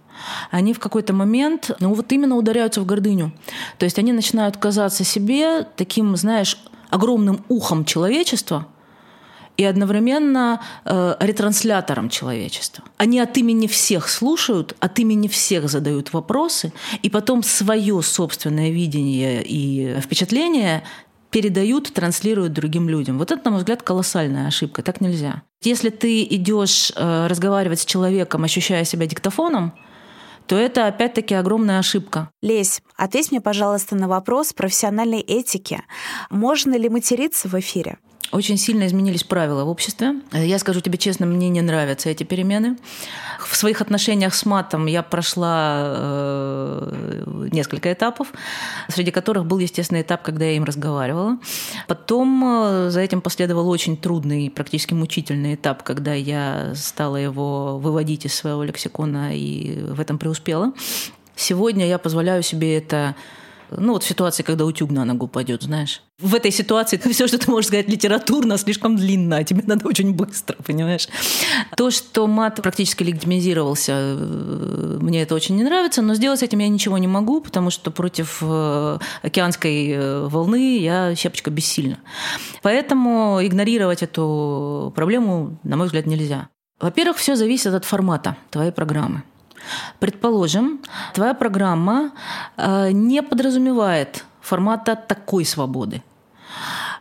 они 0.51 0.73
в 0.73 0.79
какой-то 0.79 1.13
момент, 1.13 1.71
ну 1.79 1.93
вот 1.93 2.11
именно 2.11 2.37
ударяются 2.37 2.81
в 2.81 2.87
гордыню. 2.87 3.33
То 3.79 3.85
есть 3.85 3.99
они 3.99 4.13
начинают 4.13 4.57
казаться 4.57 5.05
себе 5.05 5.67
таким, 5.77 6.17
знаешь, 6.17 6.59
огромным 6.91 7.45
ухом 7.49 7.85
человечества, 7.85 8.67
и 9.57 9.65
одновременно 9.65 10.61
э, 10.85 11.17
ретранслятором 11.21 12.11
человечества. 12.11 12.85
Они 12.99 13.19
от 13.21 13.37
имени 13.39 13.67
всех 13.67 14.09
слушают, 14.09 14.77
от 14.81 14.99
имени 14.99 15.29
всех 15.29 15.71
задают 15.71 16.13
вопросы, 16.13 16.73
и 17.03 17.09
потом 17.09 17.43
свое 17.43 18.03
собственное 18.03 18.71
видение 18.71 19.43
и 19.43 19.99
впечатление 20.01 20.83
передают, 21.37 21.93
транслируют 21.93 22.55
другим 22.55 22.89
людям. 22.89 23.19
Вот 23.19 23.31
это, 23.31 23.45
на 23.45 23.51
мой 23.51 23.59
взгляд, 23.59 23.83
колоссальная 23.83 24.47
ошибка. 24.47 24.83
Так 24.83 25.03
нельзя. 25.03 25.43
Если 25.61 25.91
ты 25.91 26.23
идешь 26.23 26.91
э, 26.97 27.27
разговаривать 27.27 27.81
с 27.81 27.85
человеком, 27.85 28.43
ощущая 28.45 28.85
себя 28.85 29.05
диктофоном, 29.05 29.75
то 30.47 30.57
это 30.57 30.87
опять-таки 30.87 31.35
огромная 31.35 31.79
ошибка. 31.79 32.31
Лесь, 32.41 32.81
ответь 32.97 33.33
мне, 33.33 33.43
пожалуйста, 33.43 33.97
на 33.97 34.09
вопрос 34.09 34.55
профессиональной 34.55 35.21
этики. 35.21 35.83
Можно 36.31 36.79
ли 36.79 36.89
материться 36.89 37.49
в 37.49 37.61
эфире? 37.61 37.99
Очень 38.33 38.59
сильно 38.59 38.87
изменились 38.87 39.23
правила 39.23 39.65
в 39.65 39.69
обществе. 39.69 40.17
Я 40.33 40.59
скажу 40.59 40.81
тебе 40.81 40.99
честно, 40.99 41.27
мне 41.27 41.49
не 41.49 41.63
нравятся 41.63 42.11
эти 42.11 42.25
перемены. 42.25 42.77
В 43.39 43.57
своих 43.57 43.81
отношениях 43.81 44.35
с 44.35 44.45
матом 44.45 44.87
я 44.87 45.03
прошла 45.03 45.95
э, 45.97 47.49
несколько 47.53 47.93
этапов, 47.93 48.33
среди 48.89 49.11
которых 49.13 49.47
был, 49.47 49.59
естественно, 49.59 50.01
этап, 50.01 50.23
когда 50.23 50.45
я 50.45 50.53
им 50.53 50.65
разговаривала. 50.65 51.39
Потом 51.87 52.43
э, 52.45 52.91
за 52.91 53.01
этим 53.01 53.21
последовал 53.21 53.69
очень 53.69 53.97
трудный, 53.97 54.51
практически 54.51 54.95
мучительный 54.95 55.55
этап, 55.55 55.85
когда 55.85 56.13
я 56.15 56.73
стала 56.75 57.17
его 57.17 57.79
выводить 57.79 58.27
из 58.27 58.35
своего 58.35 58.65
лексикона 58.65 59.37
и 59.37 59.81
в 59.81 60.01
этом 60.01 60.19
преуспела. 60.19 60.73
Сегодня 61.37 61.87
я 61.87 61.99
позволяю 61.99 62.43
себе 62.43 62.77
это 62.77 63.15
ну 63.71 63.93
вот 63.93 64.03
в 64.03 64.07
ситуации, 64.07 64.43
когда 64.43 64.65
утюг 64.65 64.91
на 64.91 65.05
ногу 65.05 65.29
пойдет, 65.29 65.63
знаешь. 65.63 66.03
В 66.19 66.35
этой 66.35 66.51
ситуации 66.51 66.97
все, 67.13 67.27
что 67.27 67.39
ты 67.39 67.51
можешь 67.51 67.69
сказать 67.69 67.89
литературно, 67.89 68.59
слишком 68.59 68.97
длинно, 68.97 69.39
а 69.39 69.45
тебе 69.45 69.63
надо 69.67 69.87
очень 69.87 70.15
быстро, 70.15 70.57
понимаешь? 70.63 71.09
То, 71.77 71.91
что 71.91 72.27
мат 72.27 72.61
практически 72.63 73.03
легитимизировался, 73.03 73.93
э, 73.93 74.99
мне 75.01 75.23
это 75.23 75.35
очень 75.35 75.57
не 75.57 75.65
нравится, 75.65 76.03
но 76.03 76.15
сделать 76.15 76.41
с 76.41 76.43
этим 76.43 76.59
я 76.61 76.69
ничего 76.69 76.99
не 76.99 77.09
могу, 77.09 77.41
потому 77.41 77.71
что 77.71 77.91
против 77.91 78.39
э, 78.43 78.99
океанской 79.23 79.91
э, 79.91 80.27
волны 80.27 80.79
я 80.79 81.15
щепочка 81.15 81.51
бессильна. 81.51 81.99
Поэтому 82.63 83.39
игнорировать 83.43 84.03
эту 84.03 84.93
проблему, 84.95 85.59
на 85.63 85.77
мой 85.77 85.87
взгляд, 85.87 86.07
нельзя. 86.07 86.49
Во-первых, 86.81 87.17
все 87.17 87.37
зависит 87.37 87.73
от 87.73 87.85
формата 87.85 88.37
твоей 88.51 88.71
программы. 88.71 89.23
Предположим, 89.99 90.81
твоя 91.15 91.35
программа 91.35 92.13
э, 92.57 92.91
не 92.93 93.23
подразумевает 93.23 94.25
формата 94.41 94.97
такой 94.97 95.45
свободы. 95.45 96.03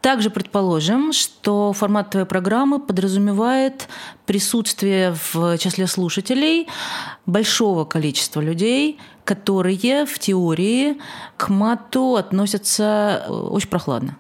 Также 0.02 0.30
предположим, 0.30 1.14
что 1.14 1.74
формат 1.74 2.12
твоей 2.12 2.28
программы 2.28 2.80
подразумевает 2.80 3.88
присутствие 4.28 5.16
в 5.34 5.58
числе 5.58 5.88
слушателей 5.88 6.68
большого 7.26 7.86
количества 7.86 8.40
людей, 8.40 9.00
которые 9.24 10.06
в 10.06 10.20
теории 10.20 11.00
к 11.38 11.50
мату 11.50 12.18
относятся 12.18 13.24
э, 13.26 13.32
очень 13.32 13.70
прохладно. 13.70 14.18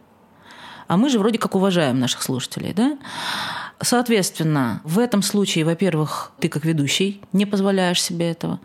А 0.87 0.97
мы 0.97 1.09
же 1.09 1.19
вроде 1.19 1.37
как 1.37 1.55
уважаем 1.55 1.99
наших 1.99 2.23
слушателей, 2.23 2.73
да? 2.73 2.97
Соответственно, 3.85 4.81
в 4.83 4.97
этом 4.97 5.21
случае, 5.21 5.63
во-первых, 5.63 6.31
ты 6.39 6.49
как 6.49 6.65
ведущий 6.65 7.21
не 7.33 7.45
позволяешь 7.45 8.01
себе 8.01 8.31
этого. 8.31 8.59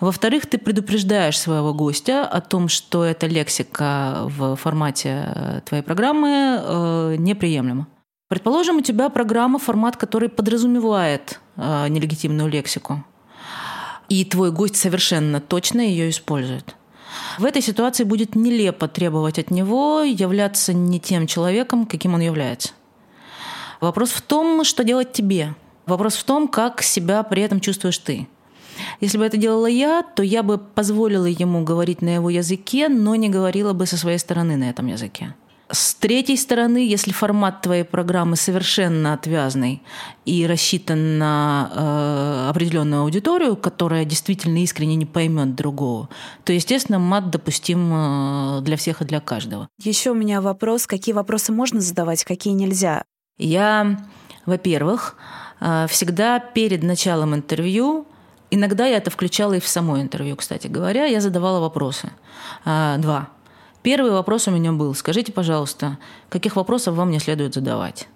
Во-вторых, 0.00 0.46
ты 0.46 0.56
предупреждаешь 0.56 1.38
своего 1.38 1.74
гостя 1.74 2.26
о 2.26 2.40
том, 2.40 2.68
что 2.68 3.04
эта 3.04 3.26
лексика 3.26 4.22
в 4.24 4.56
формате 4.56 5.24
э, 5.26 5.60
твоей 5.66 5.82
программы 5.82 6.58
э, 6.58 7.16
неприемлема. 7.18 7.86
Предположим, 8.28 8.78
у 8.78 8.80
тебя 8.80 9.10
программа, 9.10 9.58
формат, 9.58 9.98
который 9.98 10.30
подразумевает 10.30 11.38
э, 11.56 11.88
нелегитимную 11.88 12.48
лексику, 12.48 13.04
и 14.08 14.24
твой 14.24 14.52
гость 14.52 14.76
совершенно 14.76 15.42
точно 15.42 15.82
ее 15.82 16.08
использует. 16.08 16.76
В 17.38 17.44
этой 17.44 17.60
ситуации 17.60 18.04
будет 18.04 18.34
нелепо 18.34 18.88
требовать 18.88 19.38
от 19.38 19.50
него 19.50 20.00
являться 20.00 20.72
не 20.72 20.98
тем 20.98 21.26
человеком, 21.26 21.84
каким 21.84 22.14
он 22.14 22.20
является. 22.22 22.70
Вопрос 23.82 24.10
в 24.12 24.22
том, 24.22 24.62
что 24.62 24.84
делать 24.84 25.12
тебе. 25.12 25.56
Вопрос 25.86 26.14
в 26.14 26.22
том, 26.22 26.46
как 26.46 26.82
себя 26.82 27.24
при 27.24 27.42
этом 27.42 27.58
чувствуешь 27.58 27.98
ты. 27.98 28.28
Если 29.00 29.18
бы 29.18 29.24
это 29.24 29.36
делала 29.36 29.66
я, 29.66 30.04
то 30.04 30.22
я 30.22 30.44
бы 30.44 30.56
позволила 30.56 31.26
ему 31.26 31.64
говорить 31.64 32.00
на 32.00 32.14
его 32.14 32.30
языке, 32.30 32.88
но 32.88 33.16
не 33.16 33.28
говорила 33.28 33.72
бы 33.72 33.86
со 33.86 33.96
своей 33.96 34.18
стороны 34.18 34.56
на 34.56 34.70
этом 34.70 34.86
языке. 34.86 35.34
С 35.68 35.94
третьей 35.94 36.36
стороны, 36.36 36.86
если 36.86 37.10
формат 37.10 37.62
твоей 37.62 37.82
программы 37.82 38.36
совершенно 38.36 39.14
отвязный 39.14 39.82
и 40.26 40.46
рассчитан 40.46 41.18
на 41.18 41.70
э, 41.74 42.50
определенную 42.50 43.02
аудиторию, 43.02 43.56
которая 43.56 44.04
действительно 44.04 44.62
искренне 44.62 44.94
не 44.94 45.06
поймет 45.06 45.56
другого, 45.56 46.08
то, 46.44 46.52
естественно, 46.52 47.00
мат 47.00 47.30
допустим 47.30 47.90
э, 47.92 48.60
для 48.60 48.76
всех 48.76 49.02
и 49.02 49.06
для 49.06 49.18
каждого. 49.18 49.66
Еще 49.82 50.10
у 50.10 50.14
меня 50.14 50.40
вопрос, 50.40 50.86
какие 50.86 51.14
вопросы 51.14 51.50
можно 51.50 51.80
задавать, 51.80 52.22
какие 52.22 52.52
нельзя? 52.52 53.02
Я, 53.38 53.98
во-первых, 54.46 55.16
э, 55.60 55.86
всегда 55.88 56.38
перед 56.38 56.82
началом 56.82 57.34
интервью, 57.34 58.06
иногда 58.50 58.86
я 58.86 58.98
это 58.98 59.10
включала 59.10 59.54
и 59.54 59.60
в 59.60 59.66
само 59.66 60.00
интервью, 60.00 60.36
кстати 60.36 60.66
говоря, 60.66 61.06
я 61.06 61.20
задавала 61.20 61.60
вопросы. 61.60 62.10
Э, 62.64 62.96
два. 62.98 63.28
Первый 63.82 64.12
вопрос 64.12 64.46
у 64.46 64.50
меня 64.52 64.72
был, 64.72 64.94
скажите, 64.94 65.32
пожалуйста, 65.32 65.98
каких 66.28 66.56
вопросов 66.56 66.94
вам 66.94 67.10
не 67.10 67.18
следует 67.18 67.54
задавать? 67.54 68.06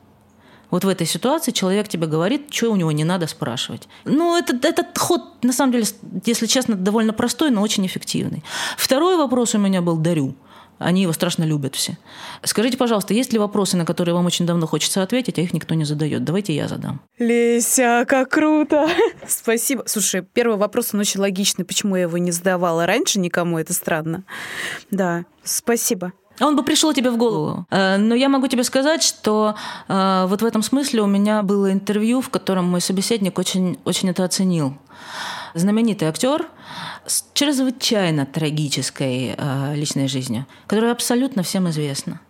Вот 0.70 0.84
в 0.84 0.88
этой 0.88 1.06
ситуации 1.06 1.52
человек 1.52 1.88
тебе 1.88 2.06
говорит, 2.06 2.52
что 2.52 2.72
у 2.72 2.76
него 2.76 2.92
не 2.92 3.04
надо 3.04 3.26
спрашивать. 3.26 3.88
Ну, 4.04 4.36
это, 4.36 4.56
этот 4.66 4.98
ход, 4.98 5.22
на 5.42 5.52
самом 5.52 5.72
деле, 5.72 5.84
если 6.24 6.46
честно, 6.46 6.74
довольно 6.74 7.12
простой, 7.12 7.50
но 7.50 7.62
очень 7.62 7.86
эффективный. 7.86 8.42
Второй 8.76 9.16
вопрос 9.16 9.54
у 9.54 9.58
меня 9.58 9.80
был 9.80 9.96
«дарю». 9.96 10.34
Они 10.78 11.02
его 11.02 11.12
страшно 11.12 11.44
любят 11.44 11.74
все. 11.74 11.96
Скажите, 12.42 12.76
пожалуйста, 12.76 13.14
есть 13.14 13.32
ли 13.32 13.38
вопросы, 13.38 13.76
на 13.76 13.86
которые 13.86 14.14
вам 14.14 14.26
очень 14.26 14.46
давно 14.46 14.66
хочется 14.66 15.02
ответить, 15.02 15.38
а 15.38 15.42
их 15.42 15.54
никто 15.54 15.74
не 15.74 15.84
задает? 15.84 16.24
Давайте 16.24 16.54
я 16.54 16.68
задам. 16.68 17.00
Леся, 17.18 18.04
как 18.06 18.30
круто! 18.30 18.88
Спасибо. 19.26 19.84
Слушай, 19.86 20.22
первый 20.22 20.58
вопрос, 20.58 20.92
он 20.92 21.00
очень 21.00 21.20
логичный. 21.20 21.64
Почему 21.64 21.96
я 21.96 22.02
его 22.02 22.18
не 22.18 22.30
задавала 22.30 22.84
раньше 22.86 23.18
никому? 23.18 23.58
Это 23.58 23.72
странно. 23.72 24.24
Да, 24.90 25.24
спасибо. 25.42 26.12
Он 26.40 26.54
бы 26.54 26.62
пришел 26.62 26.92
тебе 26.92 27.10
в 27.10 27.16
голову. 27.16 27.66
Э, 27.70 27.96
но 27.96 28.14
я 28.14 28.28
могу 28.28 28.46
тебе 28.46 28.64
сказать, 28.64 29.02
что 29.02 29.54
э, 29.88 30.26
вот 30.28 30.42
в 30.42 30.44
этом 30.44 30.62
смысле 30.62 31.02
у 31.02 31.06
меня 31.06 31.42
было 31.42 31.72
интервью, 31.72 32.20
в 32.20 32.28
котором 32.28 32.66
мой 32.66 32.80
собеседник 32.80 33.38
очень, 33.38 33.78
очень 33.84 34.10
это 34.10 34.24
оценил. 34.24 34.76
Знаменитый 35.56 36.08
актер, 36.08 36.46
с 37.06 37.24
чрезвычайно 37.32 38.26
трагической 38.26 39.34
э, 39.36 39.74
личной 39.74 40.06
жизнью, 40.06 40.44
которая 40.66 40.92
абсолютно 40.92 41.42
всем 41.42 41.66
известна. 41.70 42.20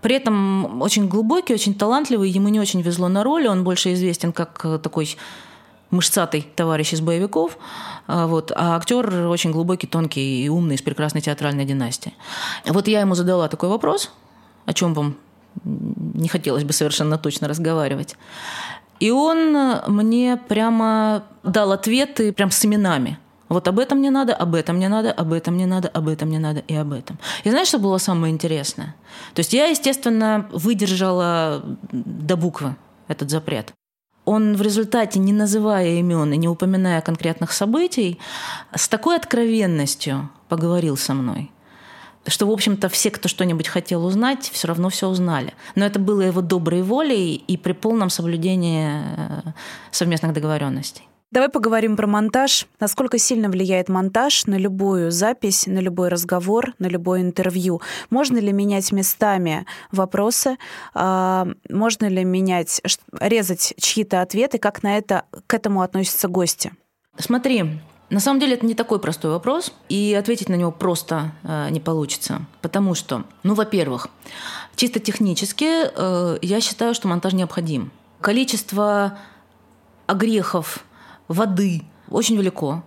При 0.00 0.16
этом 0.16 0.80
очень 0.80 1.06
глубокий, 1.06 1.52
очень 1.52 1.74
талантливый, 1.74 2.30
ему 2.30 2.48
не 2.48 2.58
очень 2.58 2.80
везло 2.80 3.08
на 3.08 3.24
роли, 3.24 3.46
он 3.46 3.62
больше 3.62 3.92
известен 3.92 4.32
как 4.32 4.64
э, 4.64 4.78
такой 4.78 5.18
мышцатый 5.90 6.48
товарищ 6.56 6.94
из 6.94 7.02
боевиков, 7.02 7.58
а, 8.06 8.26
вот, 8.26 8.52
а 8.56 8.76
актер 8.76 9.26
очень 9.26 9.52
глубокий, 9.52 9.86
тонкий 9.86 10.42
и 10.44 10.48
умный, 10.48 10.76
из 10.76 10.82
прекрасной 10.82 11.20
театральной 11.20 11.66
династии. 11.66 12.14
Вот 12.64 12.88
я 12.88 13.00
ему 13.00 13.14
задала 13.14 13.48
такой 13.48 13.68
вопрос, 13.68 14.10
о 14.64 14.72
чем 14.72 14.94
вам 14.94 15.16
не 15.64 16.28
хотелось 16.28 16.64
бы 16.64 16.72
совершенно 16.72 17.18
точно 17.18 17.48
разговаривать. 17.48 18.16
И 19.00 19.10
он 19.10 19.56
мне 19.86 20.36
прямо 20.48 21.24
дал 21.42 21.72
ответы 21.72 22.32
прям 22.32 22.50
с 22.50 22.64
именами– 22.64 23.18
вот 23.48 23.68
об 23.68 23.78
этом 23.78 24.00
не 24.00 24.10
надо, 24.10 24.34
об 24.34 24.54
этом 24.54 24.78
не 24.78 24.88
надо, 24.88 25.12
об 25.12 25.32
этом 25.32 25.56
не 25.56 25.66
надо, 25.66 25.88
об 25.88 26.08
этом 26.08 26.30
не 26.30 26.38
надо 26.38 26.64
и 26.66 26.74
об 26.74 26.92
этом. 26.92 27.18
И 27.44 27.50
знаешь, 27.50 27.68
что 27.68 27.78
было 27.78 27.98
самое 27.98 28.32
интересное? 28.32 28.96
То 29.34 29.40
есть 29.40 29.52
я, 29.52 29.66
естественно, 29.66 30.48
выдержала 30.52 31.62
до 31.92 32.36
буквы 32.36 32.74
этот 33.08 33.30
запрет. 33.30 33.72
Он 34.24 34.56
в 34.56 34.62
результате, 34.62 35.20
не 35.20 35.32
называя 35.32 36.00
имен 36.00 36.32
и 36.32 36.36
не 36.36 36.48
упоминая 36.48 37.00
конкретных 37.00 37.52
событий, 37.52 38.18
с 38.74 38.88
такой 38.88 39.14
откровенностью 39.14 40.28
поговорил 40.48 40.96
со 40.96 41.14
мной, 41.14 41.52
что, 42.28 42.46
в 42.46 42.50
общем-то, 42.50 42.88
все, 42.88 43.10
кто 43.10 43.28
что-нибудь 43.28 43.68
хотел 43.68 44.04
узнать, 44.04 44.50
все 44.52 44.68
равно 44.68 44.88
все 44.88 45.08
узнали. 45.08 45.54
Но 45.74 45.84
это 45.84 45.98
было 45.98 46.22
его 46.22 46.40
доброй 46.40 46.82
волей 46.82 47.34
и 47.34 47.56
при 47.56 47.72
полном 47.72 48.10
соблюдении 48.10 48.90
э, 49.16 49.52
совместных 49.90 50.32
договоренностей. 50.32 51.08
Давай 51.32 51.48
поговорим 51.48 51.96
про 51.96 52.06
монтаж. 52.06 52.66
Насколько 52.78 53.18
сильно 53.18 53.48
влияет 53.48 53.88
монтаж 53.88 54.46
на 54.46 54.54
любую 54.54 55.10
запись, 55.10 55.66
на 55.66 55.80
любой 55.80 56.08
разговор, 56.08 56.72
на 56.78 56.86
любое 56.86 57.20
интервью? 57.20 57.82
Можно 58.10 58.38
ли 58.38 58.52
менять 58.52 58.92
местами 58.92 59.66
вопросы? 59.90 60.56
А, 60.94 61.48
можно 61.68 62.06
ли 62.06 62.24
менять, 62.24 62.80
резать 63.18 63.74
чьи-то 63.76 64.22
ответы? 64.22 64.58
Как 64.58 64.84
на 64.84 64.96
это, 64.96 65.24
к 65.48 65.54
этому 65.54 65.82
относятся 65.82 66.28
гости? 66.28 66.72
Смотри, 67.18 67.80
на 68.08 68.20
самом 68.20 68.38
деле 68.38 68.54
это 68.54 68.64
не 68.64 68.74
такой 68.74 69.00
простой 69.00 69.32
вопрос, 69.32 69.72
и 69.88 70.14
ответить 70.14 70.48
на 70.48 70.54
него 70.54 70.70
просто 70.70 71.32
э, 71.42 71.68
не 71.70 71.80
получится. 71.80 72.42
Потому 72.62 72.94
что, 72.94 73.24
ну, 73.42 73.54
во-первых, 73.54 74.08
чисто 74.76 75.00
технически 75.00 75.66
э, 75.66 76.38
я 76.40 76.60
считаю, 76.60 76.94
что 76.94 77.08
монтаж 77.08 77.32
необходим. 77.32 77.90
Количество 78.20 79.18
огрехов, 80.06 80.84
воды 81.26 81.82
очень 82.08 82.36
велико. 82.36 82.84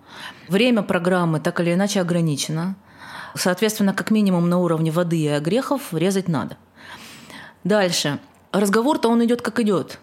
Время 0.48 0.84
программы 0.84 1.42
так 1.42 1.60
или 1.60 1.74
иначе 1.74 2.00
ограничено. 2.00 2.76
Соответственно, 3.36 3.94
как 3.94 4.12
минимум 4.12 4.50
на 4.50 4.58
уровне 4.60 4.92
воды 4.92 5.18
и 5.18 5.28
огрехов 5.28 5.94
резать 5.94 6.30
надо. 6.30 6.58
Дальше. 7.64 8.20
Разговор-то 8.52 9.10
он 9.10 9.24
идет 9.26 9.42
как 9.42 9.60
идет. 9.60 10.00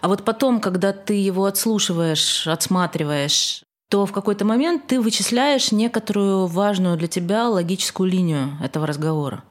А 0.00 0.08
вот 0.08 0.24
потом, 0.24 0.60
когда 0.60 0.92
ты 0.92 1.14
его 1.14 1.46
отслушиваешь, 1.46 2.46
отсматриваешь, 2.46 3.62
то 3.90 4.06
в 4.06 4.12
какой-то 4.12 4.44
момент 4.44 4.86
ты 4.86 5.00
вычисляешь 5.00 5.72
некоторую 5.72 6.46
важную 6.46 6.96
для 6.96 7.08
тебя 7.08 7.48
логическую 7.48 8.08
линию 8.08 8.56
этого 8.62 8.86
разговора. 8.86 9.42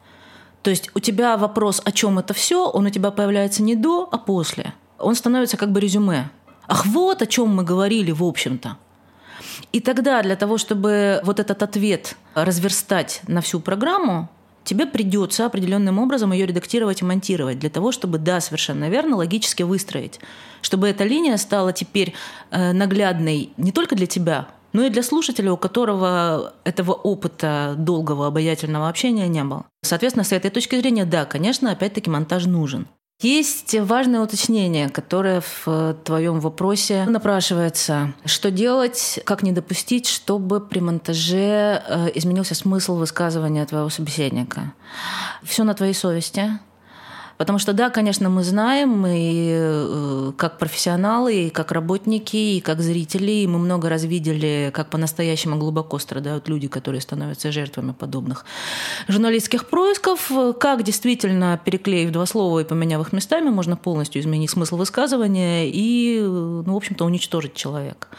То 0.64 0.70
есть 0.70 0.90
у 0.96 1.00
тебя 1.00 1.36
вопрос, 1.36 1.82
о 1.84 1.92
чем 1.92 2.20
это 2.20 2.34
все, 2.34 2.70
он 2.70 2.86
у 2.86 2.90
тебя 2.90 3.12
появляется 3.12 3.62
не 3.62 3.76
до, 3.76 4.08
а 4.10 4.18
после. 4.18 4.74
Он 4.98 5.16
становится 5.16 5.58
как 5.58 5.74
бы 5.74 5.82
резюме. 5.82 6.30
Ах, 6.68 6.86
вот 6.86 7.22
о 7.22 7.26
чем 7.26 7.50
мы 7.50 7.64
говорили, 7.64 8.12
в 8.12 8.24
общем-то. 8.24 8.78
И 9.74 9.82
тогда 9.82 10.22
для 10.22 10.38
того, 10.38 10.58
чтобы 10.58 11.20
вот 11.26 11.42
этот 11.42 11.62
ответ 11.62 12.16
разверстать 12.34 13.22
на 13.28 13.42
всю 13.42 13.60
программу, 13.60 14.30
тебе 14.70 14.86
придется 14.86 15.48
определенным 15.48 15.98
образом 15.98 16.32
ее 16.32 16.46
редактировать 16.46 17.02
и 17.02 17.06
монтировать 17.06 17.58
для 17.58 17.72
того, 17.72 17.92
чтобы, 17.92 18.20
да, 18.20 18.40
совершенно 18.40 18.88
верно, 18.88 19.16
логически 19.16 19.64
выстроить, 19.64 20.20
чтобы 20.62 20.88
эта 20.88 21.06
линия 21.06 21.38
стала 21.38 21.74
теперь 21.74 22.14
э, 22.52 22.72
наглядной 22.72 23.50
не 23.58 23.72
только 23.72 23.96
для 23.96 24.06
тебя, 24.06 24.48
но 24.72 24.84
и 24.84 24.92
для 24.92 25.02
слушателя, 25.02 25.52
у 25.52 25.58
которого 25.58 26.54
этого 26.66 26.92
опыта 26.92 27.74
долгого 27.80 28.28
обаятельного 28.28 28.88
общения 28.88 29.28
не 29.28 29.44
было. 29.44 29.66
Соответственно, 29.82 30.24
с 30.24 30.32
этой 30.32 30.52
точки 30.52 30.80
зрения, 30.80 31.06
да, 31.06 31.26
конечно, 31.26 31.72
опять-таки 31.72 32.12
монтаж 32.12 32.46
нужен. 32.46 32.88
Есть 33.22 33.78
важное 33.78 34.22
уточнение, 34.22 34.88
которое 34.88 35.42
в 35.42 35.98
твоем 36.06 36.40
вопросе 36.40 37.04
напрашивается. 37.06 38.14
Что 38.24 38.50
делать, 38.50 39.20
как 39.26 39.44
не 39.44 39.52
допустить, 39.52 40.08
чтобы 40.08 40.62
при 40.62 40.80
монтаже 40.80 41.84
э, 41.86 42.12
изменился 42.16 42.56
смысл 42.56 42.96
высказывания 42.96 43.66
твоего 43.66 43.90
собеседника? 43.90 44.74
Все 45.44 45.66
на 45.66 45.74
твоей 45.74 45.94
совести. 45.94 46.60
Потому 47.40 47.58
что, 47.58 47.72
да, 47.72 47.90
конечно, 47.90 48.30
мы 48.30 48.44
знаем, 48.44 49.08
и 49.08 49.54
э, 49.54 50.32
как 50.36 50.58
профессионалы, 50.58 51.46
и 51.46 51.50
как 51.50 51.72
работники, 51.72 52.36
и 52.36 52.60
как 52.60 52.82
зрители, 52.82 53.32
и 53.32 53.48
мы 53.48 53.60
много 53.60 53.88
раз 53.88 54.04
видели, 54.04 54.72
как 54.74 54.90
по-настоящему 54.90 55.56
глубоко 55.56 56.00
страдают 56.00 56.50
люди, 56.50 56.68
которые 56.68 57.00
становятся 57.00 57.54
жертвами 57.54 57.94
подобных 57.94 58.44
журналистских 59.08 59.70
происков, 59.70 60.30
как 60.60 60.84
действительно, 60.84 61.58
переклеив 61.64 62.12
два 62.12 62.26
слова 62.26 62.60
и 62.60 62.66
поменяв 62.66 63.08
их 63.08 63.14
местами, 63.14 63.50
можно 63.50 63.78
полностью 63.78 64.22
изменить 64.22 64.50
смысл 64.50 64.76
высказывания 64.76 65.70
и, 65.72 66.20
ну, 66.22 66.74
в 66.74 66.76
общем-то, 66.76 67.06
уничтожить 67.06 67.54
человека. 67.54 68.10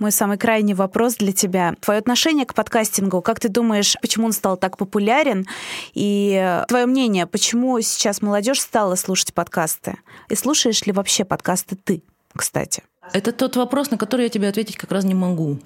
Мой 0.00 0.10
самый 0.10 0.38
крайний 0.38 0.74
вопрос 0.74 1.14
для 1.16 1.32
тебя. 1.32 1.74
Твое 1.80 2.00
отношение 2.00 2.44
к 2.46 2.54
подкастингу, 2.54 3.22
как 3.22 3.38
ты 3.38 3.48
думаешь, 3.48 3.96
почему 4.00 4.26
он 4.26 4.32
стал 4.32 4.56
так 4.56 4.76
популярен? 4.76 5.46
И 5.92 6.62
твое 6.66 6.86
мнение, 6.86 7.26
почему 7.26 7.80
сейчас 7.80 8.20
молодежь 8.20 8.60
стала 8.60 8.96
слушать 8.96 9.32
подкасты? 9.34 9.98
И 10.28 10.34
слушаешь 10.34 10.84
ли 10.84 10.92
вообще 10.92 11.24
подкасты 11.24 11.76
ты, 11.76 12.02
кстати? 12.34 12.82
Это 13.12 13.30
тот 13.30 13.54
вопрос, 13.54 13.92
на 13.92 13.96
который 13.96 14.22
я 14.22 14.28
тебе 14.30 14.48
ответить 14.48 14.76
как 14.76 14.90
раз 14.90 15.04
не 15.04 15.14
могу. 15.14 15.58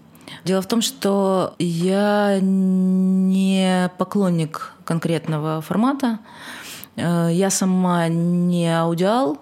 Дело 0.44 0.60
в 0.60 0.66
том, 0.66 0.82
что 0.82 1.54
я 1.58 2.38
не 2.42 3.90
поклонник 3.96 4.74
конкретного 4.84 5.62
формата. 5.62 6.18
Э, 6.96 7.30
я 7.32 7.48
сама 7.48 8.08
не 8.08 8.68
аудиал, 8.68 9.38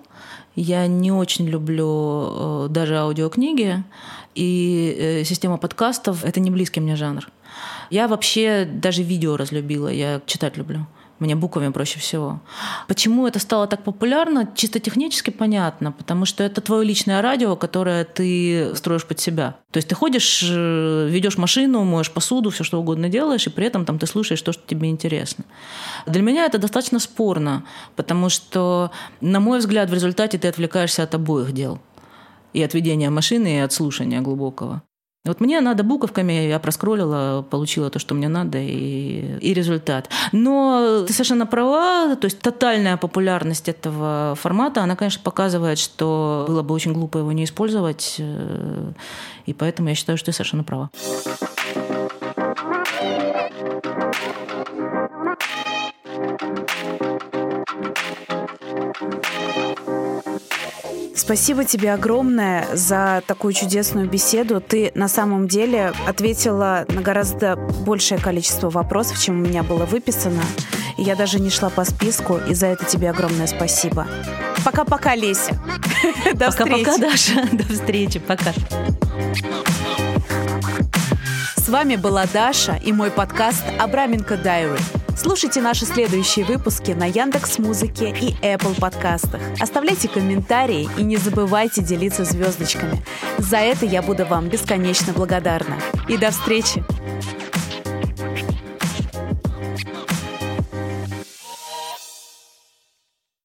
я 0.55 0.87
не 0.87 1.11
очень 1.11 1.49
люблю 1.49 2.67
э, 2.67 2.69
даже 2.71 2.99
аудиокниги 2.99 3.83
и 4.37 4.97
э, 4.99 5.25
система 5.25 5.57
подкастов— 5.57 6.25
это 6.25 6.41
не 6.41 6.51
близкий 6.51 6.81
мне 6.81 6.97
жанр. 6.97 7.29
Я 7.91 8.07
вообще 8.07 8.69
даже 8.71 9.03
видео 9.03 9.37
разлюбила, 9.37 9.89
я 9.89 10.21
читать 10.27 10.57
люблю. 10.57 10.87
Мне 11.19 11.35
буквами 11.35 11.73
проще 11.73 11.99
всего. 11.99 12.41
Почему 12.89 13.27
это 13.27 13.39
стало 13.39 13.67
так 13.67 13.83
популярно? 13.85 14.51
Чисто 14.55 14.81
технически 14.81 15.31
понятно, 15.31 15.91
потому 15.91 16.27
что 16.27 16.45
это 16.45 16.61
твое 16.61 16.85
личное 16.85 17.23
радио, 17.23 17.57
которое 17.57 18.05
ты 18.05 18.75
строишь 18.75 19.07
под 19.07 19.19
себя. 19.19 19.57
То 19.71 19.79
есть 19.79 19.89
ты 19.89 19.95
ходишь, 19.95 20.45
э, 20.47 21.09
ведешь 21.09 21.39
машину, 21.39 21.85
моешь 21.85 22.11
посуду, 22.11 22.51
все 22.51 22.65
что 22.65 22.79
угодно 22.79 23.09
делаешь, 23.09 23.47
и 23.47 23.51
при 23.51 23.67
этом 23.67 23.87
там 23.87 23.99
ты 23.99 24.07
слушаешь 24.07 24.43
то, 24.43 24.53
что 24.53 24.63
тебе 24.67 24.91
интересно. 24.91 25.45
Для 26.07 26.21
меня 26.21 26.45
это 26.45 26.59
достаточно 26.59 26.99
спорно, 26.99 27.65
потому 27.95 28.29
что, 28.29 28.91
на 29.23 29.41
мой 29.41 29.61
взгляд, 29.61 29.89
в 29.89 29.95
результате 29.95 30.37
ты 30.37 30.49
отвлекаешься 30.49 31.03
от 31.03 31.15
обоих 31.15 31.53
дел 31.53 31.81
и 32.57 32.63
от 32.63 32.75
ведения 32.75 33.11
машины, 33.11 33.57
и 33.57 33.59
от 33.59 33.73
слушания 33.73 34.21
глубокого. 34.23 34.83
Вот 35.27 35.41
мне 35.41 35.61
надо 35.61 35.83
буковками, 35.83 36.33
я 36.33 36.59
проскролила, 36.59 37.45
получила 37.51 37.91
то, 37.91 37.99
что 37.99 38.15
мне 38.15 38.29
надо, 38.29 38.59
и, 38.59 39.39
и 39.41 39.55
результат. 39.55 40.09
Но 40.33 41.05
ты 41.07 41.13
совершенно 41.13 41.47
права, 41.47 42.17
то 42.17 42.27
есть 42.27 42.39
тотальная 42.39 42.97
популярность 42.97 43.69
этого 43.69 44.37
формата, 44.41 44.83
она, 44.83 44.97
конечно, 44.97 45.21
показывает, 45.23 45.79
что 45.79 46.45
было 46.49 46.63
бы 46.63 46.75
очень 46.75 46.93
глупо 46.93 47.19
его 47.19 47.33
не 47.33 47.45
использовать, 47.45 48.17
э, 48.19 48.93
и 49.47 49.53
поэтому 49.53 49.89
я 49.89 49.95
считаю, 49.95 50.17
что 50.17 50.27
ты 50.27 50.33
совершенно 50.33 50.65
права. 50.65 50.91
Спасибо 61.27 61.65
тебе 61.65 61.93
огромное 61.93 62.69
за 62.73 63.21
такую 63.27 63.53
чудесную 63.53 64.09
беседу. 64.09 64.61
Ты 64.61 64.93
на 64.95 65.09
самом 65.09 65.49
деле 65.49 65.93
ответила 66.07 66.87
на 66.89 67.01
гораздо 67.03 67.57
большее 67.57 68.21
количество 68.21 68.71
вопросов, 68.71 69.21
чем 69.21 69.41
у 69.41 69.45
меня 69.45 69.65
было 69.65 69.87
выписано. 69.87 70.45
И 70.97 71.03
я 71.03 71.17
даже 71.17 71.41
не 71.41 71.51
шла 71.51 71.69
по 71.69 71.85
списку, 71.85 72.39
и 72.49 72.55
за 72.55 72.69
это 72.69 72.85
тебе 72.85 73.11
огромное 73.11 73.49
спасибо. 73.49 74.07
Пока-пока, 74.65 75.17
Леся. 75.17 75.61
До 76.35 76.53
встречи. 76.53 76.85
Пока-пока, 76.85 76.99
Даша. 76.99 77.49
До 77.57 77.65
встречи. 77.75 78.21
Пока. 78.21 78.53
С 81.57 81.69
вами 81.69 81.97
была 81.97 82.27
Даша 82.33 82.79
и 82.85 82.93
мой 82.93 83.11
подкаст 83.11 83.65
«Абраменко 83.81 84.37
Дайри». 84.37 84.79
Слушайте 85.17 85.63
наши 85.63 85.87
следующие 85.87 86.45
выпуски 86.45 86.93
на 86.93 87.07
Яндекс 87.07 87.59
Музыке 87.59 88.11
и 88.11 88.35
Apple 88.45 88.79
подкастах. 88.79 89.41
Оставляйте 89.59 90.09
комментарии 90.09 90.89
и 90.99 91.03
не 91.03 91.17
забывайте 91.17 91.83
делиться 91.83 92.25
звездочками. 92.25 93.03
За 93.39 93.57
это 93.57 93.87
я 93.87 94.03
буду 94.03 94.27
вам 94.27 94.49
бесконечно 94.49 95.15
благодарна. 95.15 95.79
И 96.07 96.19
до 96.19 96.31
встречи! 96.31 96.85